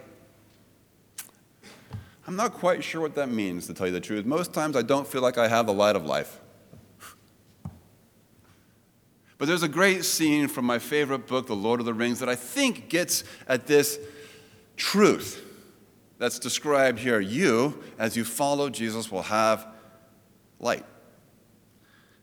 I'm 2.27 2.35
not 2.35 2.53
quite 2.53 2.83
sure 2.83 3.01
what 3.01 3.15
that 3.15 3.29
means, 3.29 3.67
to 3.67 3.73
tell 3.73 3.87
you 3.87 3.93
the 3.93 4.01
truth. 4.01 4.25
Most 4.25 4.53
times 4.53 4.75
I 4.75 4.81
don't 4.81 5.07
feel 5.07 5.21
like 5.21 5.37
I 5.37 5.47
have 5.47 5.65
the 5.65 5.73
light 5.73 5.95
of 5.95 6.05
life. 6.05 6.39
But 9.37 9.47
there's 9.47 9.63
a 9.63 9.67
great 9.67 10.03
scene 10.03 10.47
from 10.47 10.65
my 10.65 10.79
favorite 10.79 11.27
book, 11.27 11.47
The 11.47 11.55
Lord 11.55 11.79
of 11.79 11.85
the 11.85 11.93
Rings, 11.93 12.19
that 12.19 12.27
I 12.27 12.35
think 12.35 12.89
gets 12.89 13.23
at 13.47 13.65
this 13.67 13.99
truth 14.75 15.46
that's 16.19 16.39
described 16.39 16.99
here. 16.99 17.19
You, 17.19 17.81
as 17.99 18.17
you 18.17 18.23
follow 18.23 18.69
Jesus, 18.69 19.11
will 19.11 19.23
have 19.23 19.67
light. 20.59 20.85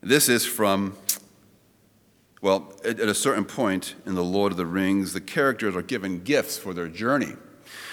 This 0.01 0.29
is 0.29 0.45
from 0.45 0.97
Well, 2.43 2.73
at, 2.85 3.01
at 3.01 3.09
a 3.09 3.15
certain 3.15 3.45
point 3.45 3.95
in 4.05 4.15
The 4.15 4.25
Lord 4.25 4.53
of 4.53 4.59
the 4.59 4.67
Rings, 4.67 5.13
the 5.13 5.21
characters 5.21 5.75
are 5.75 5.83
given 5.83 6.23
gifts 6.23 6.59
for 6.59 6.75
their 6.75 6.89
journey. 6.89 7.35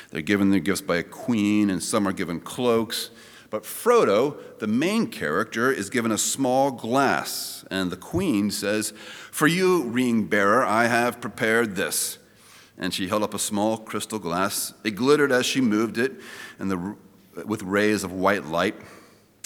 They're 0.09 0.21
given 0.21 0.49
their 0.49 0.59
gifts 0.59 0.81
by 0.81 0.97
a 0.97 1.03
queen, 1.03 1.69
and 1.69 1.81
some 1.81 2.05
are 2.07 2.11
given 2.11 2.41
cloaks. 2.41 3.11
But 3.49 3.63
Frodo, 3.63 4.37
the 4.59 4.67
main 4.67 5.07
character, 5.07 5.71
is 5.71 5.89
given 5.89 6.11
a 6.11 6.17
small 6.17 6.71
glass, 6.71 7.63
and 7.71 7.91
the 7.91 7.97
queen 7.97 8.51
says, 8.51 8.91
For 9.31 9.47
you, 9.47 9.83
ring 9.83 10.25
bearer, 10.25 10.65
I 10.65 10.87
have 10.87 11.21
prepared 11.21 11.75
this. 11.75 12.17
And 12.81 12.93
she 12.93 13.07
held 13.07 13.23
up 13.23 13.33
a 13.33 13.39
small 13.39 13.77
crystal 13.77 14.19
glass. 14.19 14.73
It 14.83 14.91
glittered 14.91 15.31
as 15.31 15.45
she 15.45 15.61
moved 15.61 15.97
it 15.97 16.13
and 16.59 16.69
the, 16.69 16.95
with 17.45 17.63
rays 17.63 18.03
of 18.03 18.11
white 18.11 18.45
light. 18.45 18.75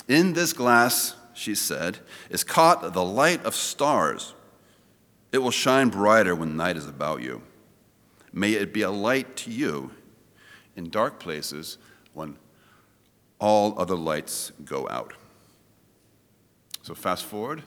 In 0.07 0.33
this 0.33 0.53
glass, 0.53 1.15
she 1.33 1.53
said, 1.53 1.99
is 2.29 2.43
caught 2.43 2.93
the 2.93 3.03
light 3.03 3.43
of 3.45 3.53
stars. 3.53 4.33
It 5.31 5.39
will 5.39 5.51
shine 5.51 5.89
brighter 5.89 6.33
when 6.33 6.55
night 6.55 6.77
is 6.77 6.87
about 6.87 7.21
you. 7.21 7.43
May 8.31 8.53
it 8.53 8.73
be 8.73 8.81
a 8.81 8.91
light 8.91 9.35
to 9.37 9.51
you 9.51 9.91
in 10.75 10.89
dark 10.89 11.19
places 11.19 11.77
when 12.13 12.37
all 13.39 13.77
other 13.77 13.95
lights 13.95 14.51
go 14.63 14.87
out. 14.89 15.13
So, 16.81 16.93
fast 16.93 17.25
forward, 17.25 17.63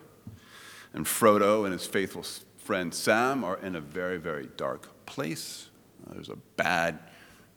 and 0.93 1.05
Frodo 1.05 1.65
and 1.65 1.73
his 1.73 1.87
faithful 1.87 2.23
friend 2.69 2.93
Sam 2.93 3.45
are 3.45 3.57
in 3.61 3.77
a 3.77 3.81
very, 3.81 4.19
very 4.19 4.47
dark 4.59 5.07
place. 5.07 5.71
Uh, 6.07 6.13
there's 6.13 6.29
a 6.29 6.37
bad 6.59 6.99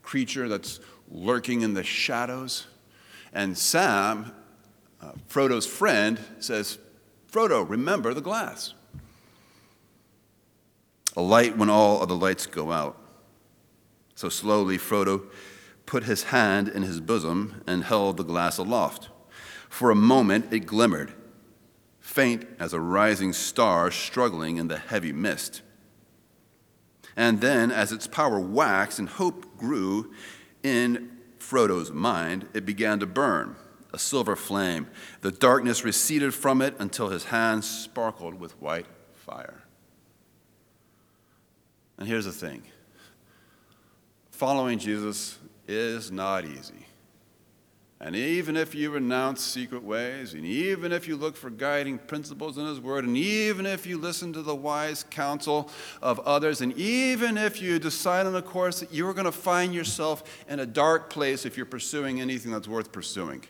creature 0.04 0.48
that's 0.48 0.80
lurking 1.12 1.64
in 1.64 1.74
the 1.74 1.84
shadows. 1.84 2.68
And 3.34 3.58
Sam, 3.58 4.32
uh, 5.02 5.12
Frodo's 5.28 5.68
friend, 5.68 6.18
says, 6.40 6.78
Frodo, 7.30 7.70
remember 7.70 8.14
the 8.14 8.22
glass. 8.22 8.74
A 11.18 11.22
light 11.22 11.58
when 11.58 11.70
all 11.70 12.02
other 12.02 12.16
lights 12.16 12.46
go 12.46 12.72
out. 12.72 12.98
So 14.16 14.30
slowly, 14.30 14.78
Frodo 14.78 15.26
put 15.86 16.04
his 16.06 16.24
hand 16.24 16.70
in 16.70 16.84
his 16.84 17.02
bosom 17.02 17.66
and 17.68 17.84
held 17.84 18.16
the 18.16 18.24
glass 18.24 18.58
aloft. 18.58 19.10
For 19.68 19.92
a 19.92 19.96
moment 19.96 20.54
it 20.54 20.62
glimmered, 20.62 21.14
faint 22.12 22.46
as 22.60 22.74
a 22.74 22.80
rising 22.80 23.32
star 23.32 23.90
struggling 23.90 24.58
in 24.58 24.68
the 24.68 24.78
heavy 24.78 25.14
mist. 25.14 25.62
And 27.16 27.40
then, 27.40 27.72
as 27.72 27.92
its 27.92 28.06
power 28.06 28.40
waxed 28.40 29.00
and 29.00 29.08
hope 29.08 29.58
grew 29.58 30.12
in 30.62 31.18
Frodo's 31.40 31.92
mind, 31.92 32.48
it 32.54 32.66
began 32.66 33.00
to 33.00 33.06
burn, 33.06 33.56
a 33.94 34.00
silver 34.00 34.36
flame. 34.36 34.88
The 35.22 35.32
darkness 35.32 35.86
receded 35.86 36.34
from 36.34 36.62
it 36.62 36.76
until 36.80 37.10
his 37.10 37.26
hands 37.26 37.70
sparkled 37.70 38.40
with 38.40 38.62
white 38.62 38.88
fire. 39.16 39.64
And 41.98 42.08
here's 42.08 42.26
the 42.26 42.32
thing 42.32 42.64
following 44.32 44.80
Jesus 44.80 45.38
is 45.68 46.12
not 46.12 46.44
easy. 46.44 46.88
And 48.04 48.16
even 48.16 48.58
if 48.58 48.74
you 48.74 48.90
renounce 48.90 49.44
secret 49.44 49.84
ways, 49.84 50.34
and 50.34 50.44
even 50.44 50.92
if 50.92 51.08
you 51.08 51.16
look 51.16 51.38
for 51.38 51.52
guiding 51.52 52.00
principles 52.00 52.58
in 52.58 52.66
His 52.66 52.80
Word, 52.80 53.06
and 53.06 53.16
even 53.16 53.68
if 53.68 53.86
you 53.86 54.00
listen 54.00 54.34
to 54.34 54.42
the 54.42 54.56
wise 54.56 55.04
counsel 55.04 55.70
of 56.02 56.20
others, 56.22 56.62
and 56.62 56.74
even 56.74 57.38
if 57.38 57.62
you 57.62 57.78
decide 57.78 58.26
on 58.26 58.36
a 58.36 58.42
course 58.42 58.80
that 58.80 58.92
you're 58.92 59.14
going 59.14 59.26
to 59.26 59.32
find 59.32 59.72
yourself 59.72 60.24
in 60.50 60.60
a 60.60 60.66
dark 60.66 61.12
place 61.12 61.46
if 61.46 61.58
you're 61.58 61.66
pursuing 61.68 62.20
anything 62.20 62.52
that's 62.52 62.68
worth 62.68 62.92
pursuing. 62.92 63.44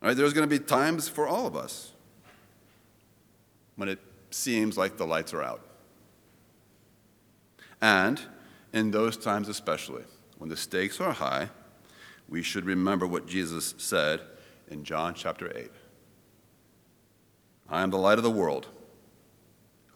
All 0.00 0.08
right, 0.08 0.16
there's 0.16 0.32
going 0.32 0.48
to 0.48 0.58
be 0.58 0.64
times 0.64 1.06
for 1.06 1.28
all 1.28 1.46
of 1.46 1.54
us 1.54 1.92
when 3.76 3.90
it 3.90 3.98
seems 4.30 4.78
like 4.78 4.96
the 4.96 5.06
lights 5.06 5.34
are 5.34 5.42
out. 5.42 5.60
And 7.82 8.22
in 8.72 8.90
those 8.90 9.18
times, 9.18 9.50
especially, 9.50 10.04
when 10.38 10.50
the 10.50 10.56
stakes 10.56 11.00
are 11.00 11.12
high, 11.12 11.50
we 12.28 12.42
should 12.42 12.64
remember 12.64 13.06
what 13.06 13.26
Jesus 13.26 13.74
said 13.78 14.20
in 14.68 14.84
John 14.84 15.14
chapter 15.14 15.52
8 15.56 15.70
I 17.68 17.82
am 17.82 17.90
the 17.90 17.98
light 17.98 18.18
of 18.18 18.24
the 18.24 18.30
world. 18.30 18.68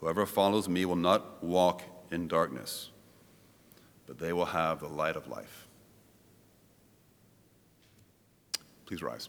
Whoever 0.00 0.26
follows 0.26 0.68
me 0.68 0.84
will 0.84 0.96
not 0.96 1.42
walk 1.42 1.82
in 2.10 2.28
darkness, 2.28 2.90
but 4.06 4.18
they 4.18 4.32
will 4.32 4.46
have 4.46 4.80
the 4.80 4.88
light 4.88 5.16
of 5.16 5.28
life. 5.28 5.66
Please 8.86 9.02
rise. 9.02 9.28